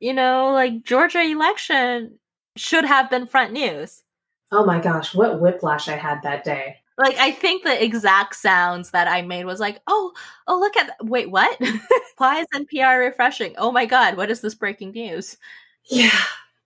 You 0.00 0.14
know, 0.14 0.52
like 0.52 0.84
Georgia 0.84 1.20
election 1.22 2.20
should 2.56 2.84
have 2.84 3.10
been 3.10 3.26
front 3.26 3.52
news. 3.52 4.04
Oh 4.52 4.64
my 4.64 4.78
gosh, 4.78 5.12
what 5.12 5.40
whiplash 5.40 5.88
I 5.88 5.96
had 5.96 6.22
that 6.22 6.44
day. 6.44 6.76
Like 6.98 7.16
I 7.16 7.30
think 7.30 7.62
the 7.62 7.82
exact 7.82 8.34
sounds 8.34 8.90
that 8.90 9.06
I 9.06 9.22
made 9.22 9.44
was 9.44 9.60
like, 9.60 9.80
"Oh, 9.86 10.12
oh 10.48 10.58
look 10.58 10.76
at 10.76 10.88
that. 10.88 11.06
wait, 11.06 11.30
what? 11.30 11.58
Why 12.18 12.40
is 12.40 12.46
NPR 12.52 12.98
refreshing? 12.98 13.54
Oh 13.56 13.70
my 13.70 13.86
god, 13.86 14.16
what 14.16 14.30
is 14.30 14.40
this 14.40 14.56
breaking 14.56 14.90
news?" 14.90 15.36
Yeah. 15.84 16.10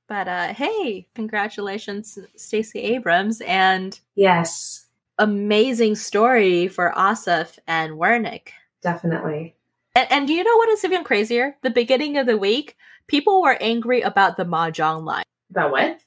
But 0.09 0.29
uh, 0.29 0.55
hey, 0.55 1.07
congratulations, 1.15 2.19
Stacey 2.35 2.81
Abrams, 2.81 3.43
and 3.43 3.99
yes, 4.15 4.87
amazing 5.19 5.95
story 5.97 6.67
for 6.67 6.93
Ossoff 6.97 7.59
and 7.67 7.97
Warnock. 7.97 8.53
Definitely. 8.83 9.55
And, 9.95 10.11
and 10.11 10.27
do 10.27 10.33
you 10.33 10.43
know 10.45 10.57
what 10.57 10.71
is 10.71 10.85
even 10.85 11.05
crazier? 11.05 11.57
The 11.63 11.71
beginning 11.71 12.17
of 12.17 12.27
the 12.27 12.39
week, 12.39 12.77
people 13.07 13.43
were 13.43 13.59
angry 13.61 14.01
about 14.01 14.37
the 14.37 14.45
mahjong 14.45 15.05
line. 15.05 15.25
About 15.51 15.71
what? 15.71 16.01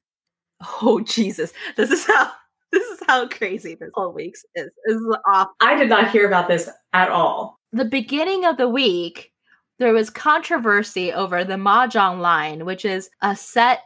Oh 0.82 1.02
Jesus! 1.02 1.54
This 1.76 1.92
is 1.92 2.06
how 2.06 2.32
this 2.72 2.84
is 2.90 3.00
how 3.08 3.28
crazy 3.28 3.76
this 3.76 3.92
whole 3.94 4.12
week 4.12 4.36
is. 4.56 4.70
This 4.86 4.96
is 4.96 5.16
off. 5.28 5.50
I 5.60 5.76
did 5.76 5.90
not 5.90 6.12
hear 6.12 6.28
about 6.28 6.48
this 6.48 6.70
at 6.94 7.10
all. 7.10 7.60
The 7.72 7.86
beginning 7.86 8.46
of 8.46 8.58
the 8.58 8.70
week, 8.70 9.32
there 9.80 9.94
was 9.94 10.10
controversy 10.10 11.12
over 11.12 11.44
the 11.44 11.56
mahjong 11.56 12.20
line, 12.20 12.66
which 12.66 12.86
is 12.86 13.10
a 13.22 13.36
set 13.36 13.82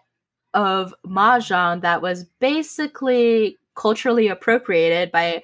of 0.53 0.93
mahjong 1.05 1.81
that 1.81 2.01
was 2.01 2.25
basically 2.39 3.57
culturally 3.75 4.27
appropriated 4.27 5.11
by 5.11 5.41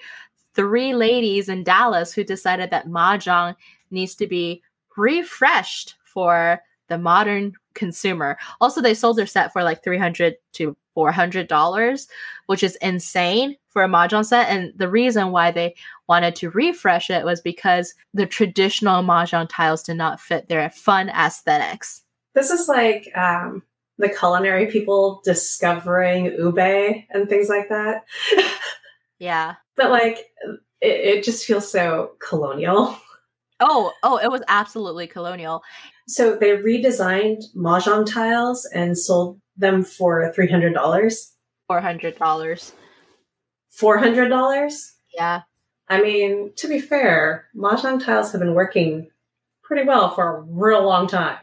three 0.56 0.94
ladies 0.94 1.50
in 1.50 1.64
Dallas 1.64 2.14
who 2.14 2.24
decided 2.24 2.70
that 2.72 2.88
mahjong 2.88 3.56
needs 3.92 4.16
to 4.16 4.28
be 4.28 4.62
refreshed 4.98 5.96
for 6.04 6.62
the 6.88 6.98
modern 6.98 7.54
consumer. 7.74 8.38
Also, 8.62 8.82
they 8.82 8.94
sold 8.94 9.18
their 9.18 9.26
set 9.26 9.52
for 9.52 9.64
like 9.64 9.84
300 9.84 10.36
to 10.54 10.76
$400, 10.96 12.08
which 12.48 12.64
is 12.64 12.76
insane 12.78 13.58
for 13.70 13.84
a 13.84 13.88
mahjong 13.88 14.26
set. 14.26 14.50
And 14.50 14.74
the 14.76 14.90
reason 14.90 15.32
why 15.32 15.52
they 15.52 15.76
wanted 16.08 16.36
to 16.38 16.50
refresh 16.52 17.10
it 17.10 17.26
was 17.26 17.42
because 17.42 17.94
the 18.14 18.26
traditional 18.26 19.04
mahjong 19.04 19.48
tiles 19.50 19.84
did 19.84 19.98
not 19.98 20.20
fit 20.20 20.48
their 20.48 20.70
fun 20.70 21.10
aesthetics. 21.10 22.04
This 22.34 22.52
is 22.52 22.68
like 22.68 23.12
um, 23.18 23.64
the 23.98 24.10
culinary 24.10 24.68
people 24.68 25.22
discovering 25.24 26.26
ube 26.26 26.58
and 26.58 27.30
things 27.30 27.50
like 27.50 27.70
that. 27.70 28.06
yeah. 29.20 29.56
But 29.76 29.92
like, 29.92 30.32
it, 30.82 31.18
it 31.18 31.24
just 31.24 31.46
feels 31.46 31.70
so 31.70 32.12
colonial. 32.20 32.98
Oh, 33.60 33.94
oh, 34.04 34.18
it 34.18 34.30
was 34.30 34.42
absolutely 34.48 35.08
colonial. 35.08 35.64
So 36.08 36.36
they 36.36 36.52
redesigned 36.52 37.44
mahjong 37.56 38.12
tiles 38.12 38.66
and 38.66 38.98
sold 38.98 39.40
them 39.58 39.84
for 39.84 40.32
three 40.34 40.50
hundred 40.50 40.74
dollars. 40.74 41.34
Four 41.68 41.82
hundred 41.82 42.18
dollars. 42.18 42.74
Four 43.70 43.98
hundred 43.98 44.30
dollars. 44.30 44.96
Yeah. 45.14 45.42
I 45.88 46.02
mean, 46.02 46.52
to 46.56 46.68
be 46.68 46.80
fair, 46.80 47.48
mahjong 47.56 48.04
tiles 48.04 48.32
have 48.32 48.42
been 48.42 48.56
working 48.56 49.10
pretty 49.64 49.88
well 49.88 50.14
for 50.14 50.38
a 50.38 50.42
real 50.42 50.84
long 50.84 51.08
time. 51.08 51.38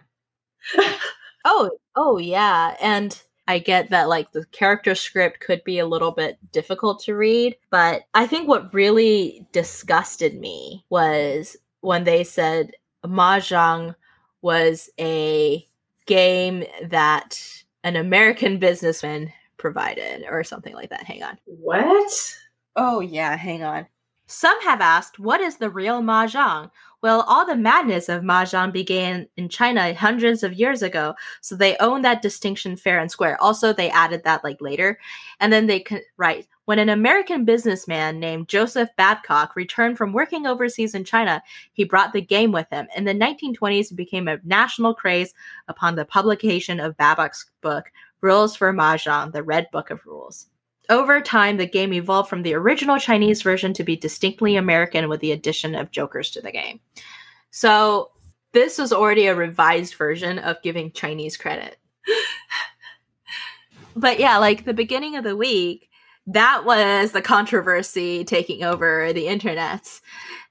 oh, 1.44 1.70
oh 1.96 2.18
yeah, 2.18 2.77
and 2.81 3.20
I 3.46 3.59
get 3.59 3.90
that 3.90 4.09
like 4.09 4.33
the 4.33 4.44
character 4.46 4.94
script 4.94 5.40
could 5.40 5.62
be 5.64 5.79
a 5.79 5.87
little 5.87 6.12
bit 6.12 6.38
difficult 6.53 7.03
to 7.05 7.14
read, 7.14 7.57
but 7.70 8.03
I 8.14 8.27
think 8.27 8.48
what 8.48 8.72
really 8.72 9.46
disgusted 9.53 10.38
me 10.38 10.85
was 10.90 11.57
when 11.81 12.05
they 12.05 12.25
said 12.25 12.72
mahjong 13.05 13.94
was 14.42 14.90
a 14.98 15.66
game 16.07 16.64
that 16.88 17.62
an 17.85 17.97
American 17.97 18.59
businessman 18.59 19.33
provided 19.57 20.25
or 20.29 20.45
something 20.45 20.75
like 20.75 20.90
that. 20.90 21.05
Hang 21.05 21.23
on. 21.23 21.38
What? 21.45 22.37
Oh, 22.77 23.01
yeah, 23.01 23.37
hang 23.37 23.62
on. 23.62 23.87
Some 24.27 24.61
have 24.62 24.81
asked, 24.81 25.18
what 25.18 25.40
is 25.40 25.57
the 25.57 25.68
real 25.68 26.01
mahjong? 26.01 26.71
Well, 27.03 27.23
all 27.27 27.45
the 27.45 27.57
madness 27.57 28.09
of 28.09 28.23
mahjong 28.23 28.73
began 28.73 29.29
in 29.37 29.49
China 29.49 29.92
hundreds 29.92 30.42
of 30.42 30.55
years 30.55 30.83
ago, 30.83 31.14
so 31.40 31.55
they 31.55 31.77
own 31.79 32.03
that 32.03 32.23
distinction 32.23 32.77
fair 32.77 32.99
and 32.99 33.11
square. 33.11 33.37
Also, 33.42 33.73
they 33.73 33.90
added 33.90 34.23
that 34.25 34.45
like 34.45 34.61
later, 34.61 34.99
and 35.40 35.53
then 35.53 35.66
they 35.66 35.81
con- 35.81 36.01
right 36.16 36.47
when 36.64 36.79
an 36.79 36.88
American 36.88 37.44
businessman 37.44 38.20
named 38.20 38.48
Joseph 38.48 38.88
Babcock 38.96 39.57
returned 39.57 39.98
from 39.98 40.12
working 40.12 40.46
overseas 40.46 40.94
in 40.94 41.05
China, 41.05 41.42
he 41.72 41.85
brought 41.85 42.12
the 42.12 42.20
game 42.20 42.53
with 42.53 42.68
him. 42.70 42.87
In 42.96 43.05
the 43.05 43.14
1920s, 43.14 43.90
it 43.90 43.96
became 43.96 44.29
a 44.29 44.38
national 44.44 44.94
craze 44.94 45.35
upon 45.68 45.96
the 45.96 46.05
publication 46.05 46.79
of 46.79 46.96
Babcock's 46.96 47.51
book, 47.61 47.90
Rules 48.20 48.55
for 48.55 48.72
Mahjong, 48.72 49.33
the 49.33 49.42
Red 49.42 49.68
Book 49.72 49.90
of 49.90 50.07
Rules. 50.07 50.46
Over 50.88 51.20
time, 51.20 51.57
the 51.57 51.66
game 51.66 51.92
evolved 51.92 52.29
from 52.29 52.42
the 52.42 52.55
original 52.55 52.98
Chinese 52.98 53.42
version 53.42 53.72
to 53.75 53.85
be 53.85 53.96
distinctly 53.96 54.57
American 54.57 55.09
with 55.09 55.20
the 55.20 55.33
addition 55.33 55.75
of 55.75 55.90
jokers 55.90 56.31
to 56.31 56.40
the 56.40 56.53
game. 56.53 56.81
So, 57.51 58.11
this 58.53 58.79
was 58.79 58.92
already 58.92 59.27
a 59.27 59.35
revised 59.35 59.94
version 59.94 60.38
of 60.38 60.61
giving 60.62 60.92
Chinese 60.92 61.37
credit. 61.37 61.79
but 63.96 64.18
yeah, 64.20 64.38
like 64.38 64.64
the 64.64 64.75
beginning 64.75 65.16
of 65.16 65.25
the 65.25 65.37
week, 65.37 65.88
that 66.27 66.65
was 66.65 67.13
the 67.13 67.23
controversy 67.23 68.25
taking 68.25 68.63
over 68.63 69.13
the 69.13 69.27
internet. 69.29 70.01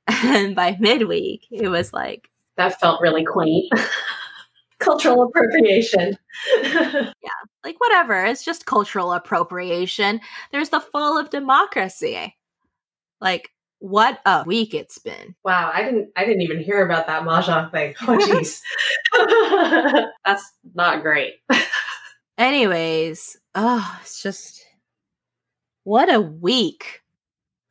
And 0.08 0.56
by 0.56 0.78
midweek, 0.80 1.48
it 1.52 1.70
was 1.70 1.94
like 1.94 2.30
that 2.58 2.80
felt 2.80 3.02
really 3.02 3.24
quaint. 3.24 3.72
cultural 4.80 5.24
appropriation. 5.24 6.18
yeah, 6.64 7.04
like 7.64 7.80
whatever. 7.80 8.26
It's 8.26 8.44
just 8.44 8.66
cultural 8.66 9.14
appropriation. 9.14 10.20
There's 10.52 10.70
the 10.70 10.80
fall 10.80 11.18
of 11.18 11.30
democracy. 11.30 12.36
Like 13.22 13.52
what 13.80 14.20
a 14.26 14.44
week 14.46 14.74
it's 14.74 14.98
been. 15.00 15.36
Wow, 15.44 15.72
I 15.74 15.84
didn't 15.84 16.10
I 16.16 16.26
didn't 16.26 16.42
even 16.42 16.60
hear 16.60 16.86
about 16.86 17.08
that 17.08 17.24
mahjong 17.24 17.72
thing. 17.72 17.96
Oh 18.02 18.18
jeez. 18.18 18.62
That's 20.26 20.52
not 20.74 21.02
great. 21.02 21.34
Anyways, 22.38 23.38
oh, 23.56 24.00
it's 24.02 24.22
just 24.22 24.66
what 25.84 26.14
a 26.14 26.22
week. 26.22 27.02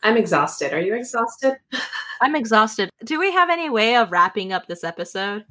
I'm 0.02 0.16
exhausted. 0.16 0.72
Are 0.72 0.80
you 0.80 0.94
exhausted? 0.94 1.56
I'm 2.20 2.34
exhausted. 2.34 2.90
Do 3.04 3.18
we 3.18 3.32
have 3.32 3.50
any 3.50 3.70
way 3.70 3.96
of 3.96 4.10
wrapping 4.10 4.52
up 4.52 4.66
this 4.66 4.84
episode? 4.84 5.44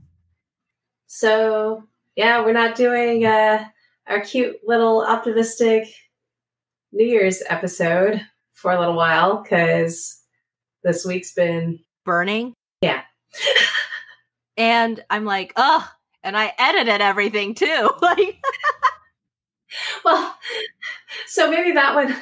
So, 1.07 1.83
yeah, 2.15 2.43
we're 2.43 2.53
not 2.53 2.75
doing 2.75 3.25
uh, 3.25 3.65
our 4.07 4.21
cute 4.21 4.57
little 4.65 5.03
optimistic 5.03 5.87
New 6.91 7.05
Year's 7.05 7.41
episode 7.47 8.21
for 8.53 8.71
a 8.71 8.79
little 8.79 8.95
while 8.95 9.41
because 9.41 10.21
this 10.83 11.05
week's 11.05 11.33
been 11.33 11.79
burning. 12.05 12.53
Yeah. 12.81 13.01
and 14.57 15.03
I'm 15.09 15.25
like, 15.25 15.53
oh, 15.55 15.87
and 16.23 16.37
I 16.37 16.53
edited 16.57 17.01
everything 17.01 17.55
too. 17.55 17.91
like, 18.01 18.39
well, 20.05 20.35
so 21.27 21.49
maybe 21.49 21.71
that 21.71 21.95
one 21.95 22.15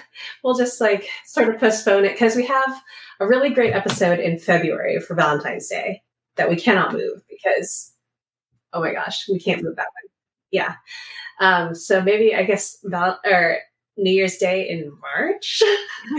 we'll 0.43 0.55
just 0.55 0.81
like 0.81 1.07
sort 1.25 1.49
of 1.49 1.59
postpone 1.59 2.05
it 2.05 2.13
because 2.13 2.35
we 2.35 2.45
have 2.45 2.81
a 3.19 3.27
really 3.27 3.49
great 3.49 3.73
episode 3.73 4.19
in 4.19 4.37
February 4.39 4.99
for 4.99 5.15
Valentine's 5.15 5.67
Day 5.67 6.01
that 6.35 6.49
we 6.49 6.55
cannot 6.55 6.93
move 6.93 7.21
because 7.29 7.93
oh 8.73 8.81
my 8.81 8.93
gosh, 8.93 9.27
we 9.27 9.39
can't 9.39 9.63
move 9.63 9.75
that 9.75 9.87
one. 10.01 10.11
Yeah. 10.51 10.75
Um, 11.39 11.75
so 11.75 12.01
maybe 12.01 12.35
I 12.35 12.43
guess 12.43 12.77
val- 12.83 13.19
or 13.25 13.57
New 13.97 14.11
Year's 14.11 14.37
Day 14.37 14.69
in 14.69 14.91
March. 14.99 15.61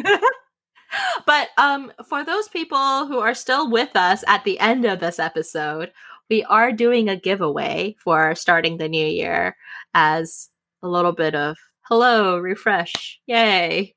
but 1.27 1.49
um, 1.57 1.93
for 2.09 2.25
those 2.25 2.49
people 2.49 3.07
who 3.07 3.19
are 3.19 3.35
still 3.35 3.71
with 3.71 3.95
us 3.97 4.25
at 4.27 4.45
the 4.45 4.59
end 4.59 4.85
of 4.85 5.01
this 5.01 5.19
episode, 5.19 5.93
we 6.29 6.45
are 6.45 6.73
doing 6.73 7.09
a 7.09 7.17
giveaway 7.17 7.97
for 7.99 8.35
starting 8.35 8.77
the 8.77 8.89
new 8.89 9.07
year 9.07 9.57
as 9.95 10.49
a 10.83 10.89
little 10.89 11.13
bit 11.13 11.35
of 11.35 11.57
hello, 11.83 12.39
refresh, 12.39 13.21
yay. 13.27 13.95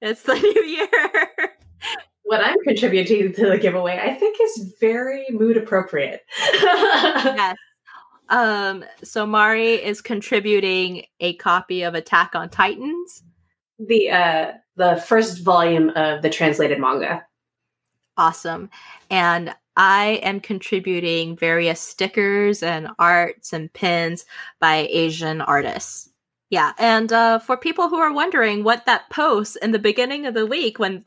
It's 0.00 0.22
the 0.22 0.34
new 0.38 0.62
year. 0.64 1.54
what 2.24 2.42
I'm 2.42 2.58
contributing 2.64 3.32
to 3.32 3.50
the 3.50 3.58
giveaway, 3.58 3.98
I 4.02 4.14
think, 4.14 4.38
is 4.40 4.74
very 4.80 5.26
mood 5.30 5.56
appropriate. 5.56 6.22
yes. 6.52 7.56
Um, 8.28 8.84
so 9.02 9.26
Mari 9.26 9.74
is 9.74 10.00
contributing 10.00 11.04
a 11.20 11.34
copy 11.34 11.82
of 11.82 11.94
Attack 11.94 12.34
on 12.34 12.50
Titans. 12.50 13.22
The 13.78 14.10
uh 14.10 14.52
the 14.76 14.96
first 15.06 15.42
volume 15.42 15.90
of 15.90 16.22
the 16.22 16.30
translated 16.30 16.78
manga. 16.78 17.24
Awesome. 18.16 18.68
And 19.10 19.54
I 19.76 20.20
am 20.24 20.40
contributing 20.40 21.36
various 21.36 21.80
stickers 21.80 22.64
and 22.64 22.88
arts 22.98 23.52
and 23.52 23.72
pins 23.72 24.24
by 24.60 24.88
Asian 24.90 25.40
artists. 25.40 26.10
Yeah, 26.50 26.72
and 26.78 27.12
uh, 27.12 27.40
for 27.40 27.56
people 27.56 27.88
who 27.88 27.98
are 27.98 28.12
wondering 28.12 28.64
what 28.64 28.86
that 28.86 29.10
post 29.10 29.58
in 29.60 29.72
the 29.72 29.78
beginning 29.78 30.26
of 30.26 30.34
the 30.34 30.46
week 30.46 30.78
when 30.78 31.04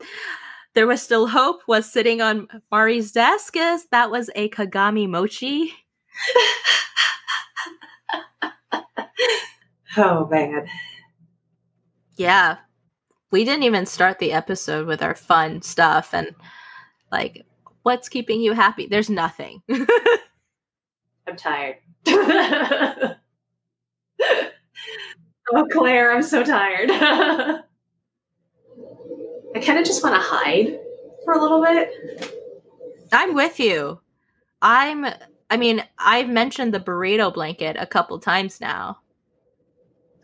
there 0.74 0.86
was 0.86 1.02
still 1.02 1.28
hope 1.28 1.62
was 1.66 1.90
sitting 1.90 2.22
on 2.22 2.48
Mari's 2.70 3.12
desk 3.12 3.56
is 3.56 3.86
that 3.90 4.10
was 4.10 4.30
a 4.34 4.48
Kagami 4.50 5.08
mochi. 5.08 5.72
oh 9.96 10.26
man. 10.28 10.68
Yeah. 12.16 12.58
We 13.30 13.44
didn't 13.44 13.64
even 13.64 13.86
start 13.86 14.18
the 14.18 14.32
episode 14.32 14.86
with 14.86 15.02
our 15.02 15.14
fun 15.14 15.62
stuff 15.62 16.14
and 16.14 16.34
like 17.10 17.44
what's 17.82 18.08
keeping 18.08 18.40
you 18.40 18.52
happy? 18.52 18.86
There's 18.86 19.10
nothing. 19.10 19.62
I'm 21.26 21.36
tired. 21.36 21.76
oh 25.52 25.66
Claire, 25.72 26.12
I'm 26.12 26.22
so 26.22 26.44
tired. 26.44 26.90
I 29.54 29.60
kind 29.60 29.78
of 29.78 29.84
just 29.84 30.02
want 30.02 30.14
to 30.14 30.20
hide 30.20 30.78
for 31.24 31.34
a 31.34 31.40
little 31.40 31.62
bit. 31.62 32.38
I'm 33.12 33.34
with 33.34 33.60
you. 33.60 34.00
I'm 34.62 35.06
I 35.50 35.58
mean, 35.58 35.84
I've 35.98 36.30
mentioned 36.30 36.72
the 36.72 36.80
burrito 36.80 37.32
blanket 37.32 37.76
a 37.78 37.86
couple 37.86 38.18
times 38.18 38.60
now. 38.60 38.98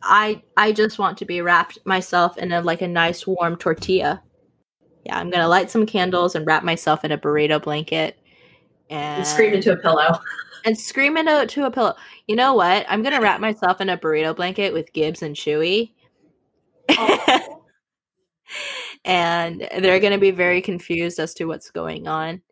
I 0.02 0.42
I 0.56 0.72
just 0.72 0.98
want 0.98 1.18
to 1.18 1.26
be 1.26 1.42
wrapped 1.42 1.78
myself 1.84 2.38
in 2.38 2.52
a 2.52 2.62
like 2.62 2.80
a 2.80 2.88
nice 2.88 3.26
warm 3.26 3.56
tortilla. 3.56 4.22
Yeah, 5.04 5.18
I'm 5.18 5.30
gonna 5.30 5.48
light 5.48 5.70
some 5.70 5.84
candles 5.84 6.34
and 6.34 6.46
wrap 6.46 6.64
myself 6.64 7.04
in 7.04 7.12
a 7.12 7.18
burrito 7.18 7.62
blanket 7.62 8.18
and, 8.88 9.18
and 9.18 9.26
scream 9.26 9.52
into 9.52 9.72
a 9.72 9.76
pillow. 9.76 10.18
And 10.64 10.78
scream 10.78 11.16
to 11.16 11.66
a 11.66 11.70
pillow. 11.70 11.94
You 12.26 12.36
know 12.36 12.54
what? 12.54 12.86
I'm 12.88 13.02
gonna 13.02 13.20
wrap 13.20 13.40
myself 13.40 13.80
in 13.80 13.88
a 13.88 13.96
burrito 13.96 14.34
blanket 14.34 14.72
with 14.72 14.92
Gibbs 14.92 15.22
and 15.22 15.34
Chewy. 15.34 15.92
Oh. 16.90 17.64
and 19.04 19.68
they're 19.78 20.00
gonna 20.00 20.18
be 20.18 20.30
very 20.30 20.60
confused 20.60 21.18
as 21.18 21.34
to 21.34 21.44
what's 21.44 21.70
going 21.70 22.06
on. 22.06 22.42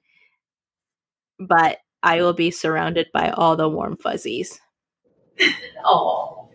But 1.38 1.78
I 2.02 2.22
will 2.22 2.32
be 2.32 2.50
surrounded 2.50 3.08
by 3.12 3.30
all 3.30 3.56
the 3.56 3.68
warm 3.68 3.96
fuzzies. 3.96 4.60
Oh. 5.88 6.48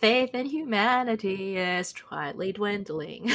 faith 0.00 0.34
in 0.34 0.44
humanity 0.44 1.56
is 1.56 1.92
quietly 1.92 2.52
dwindling. 2.52 3.30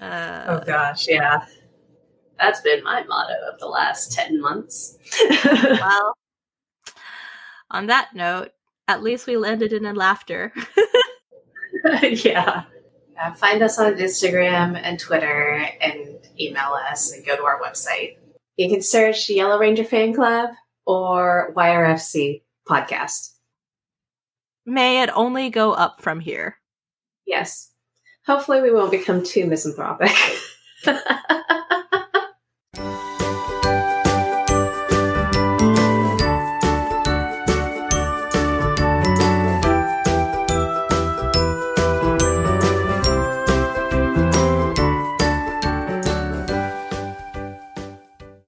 uh, 0.00 0.44
oh 0.48 0.60
gosh, 0.66 1.06
yeah. 1.08 1.44
That's 2.38 2.60
been 2.62 2.82
my 2.82 3.04
motto 3.04 3.34
of 3.52 3.58
the 3.60 3.66
last 3.66 4.12
10 4.12 4.40
months. 4.40 4.96
well, 5.44 6.14
on 7.70 7.86
that 7.86 8.14
note, 8.14 8.50
at 8.88 9.02
least 9.02 9.26
we 9.26 9.36
landed 9.36 9.72
in 9.72 9.84
a 9.84 9.92
laughter. 9.92 10.52
yeah. 12.02 12.64
yeah. 13.12 13.34
Find 13.34 13.62
us 13.62 13.78
on 13.78 13.94
Instagram 13.94 14.80
and 14.82 14.98
Twitter 14.98 15.68
and 15.80 16.18
email 16.40 16.72
us 16.90 17.12
and 17.12 17.24
go 17.26 17.36
to 17.36 17.44
our 17.44 17.60
website. 17.60 18.16
You 18.56 18.68
can 18.70 18.82
search 18.82 19.28
Yellow 19.28 19.58
Ranger 19.58 19.84
Fan 19.84 20.14
Club 20.14 20.50
or 20.86 21.52
YRFC 21.56 22.42
podcast. 22.68 23.34
May 24.66 25.02
it 25.02 25.10
only 25.14 25.50
go 25.50 25.72
up 25.72 26.00
from 26.00 26.20
here. 26.20 26.56
Yes. 27.26 27.69
Hopefully, 28.30 28.62
we 28.62 28.70
won't 28.70 28.92
become 28.92 29.24
too 29.24 29.44
misanthropic. 29.46 30.12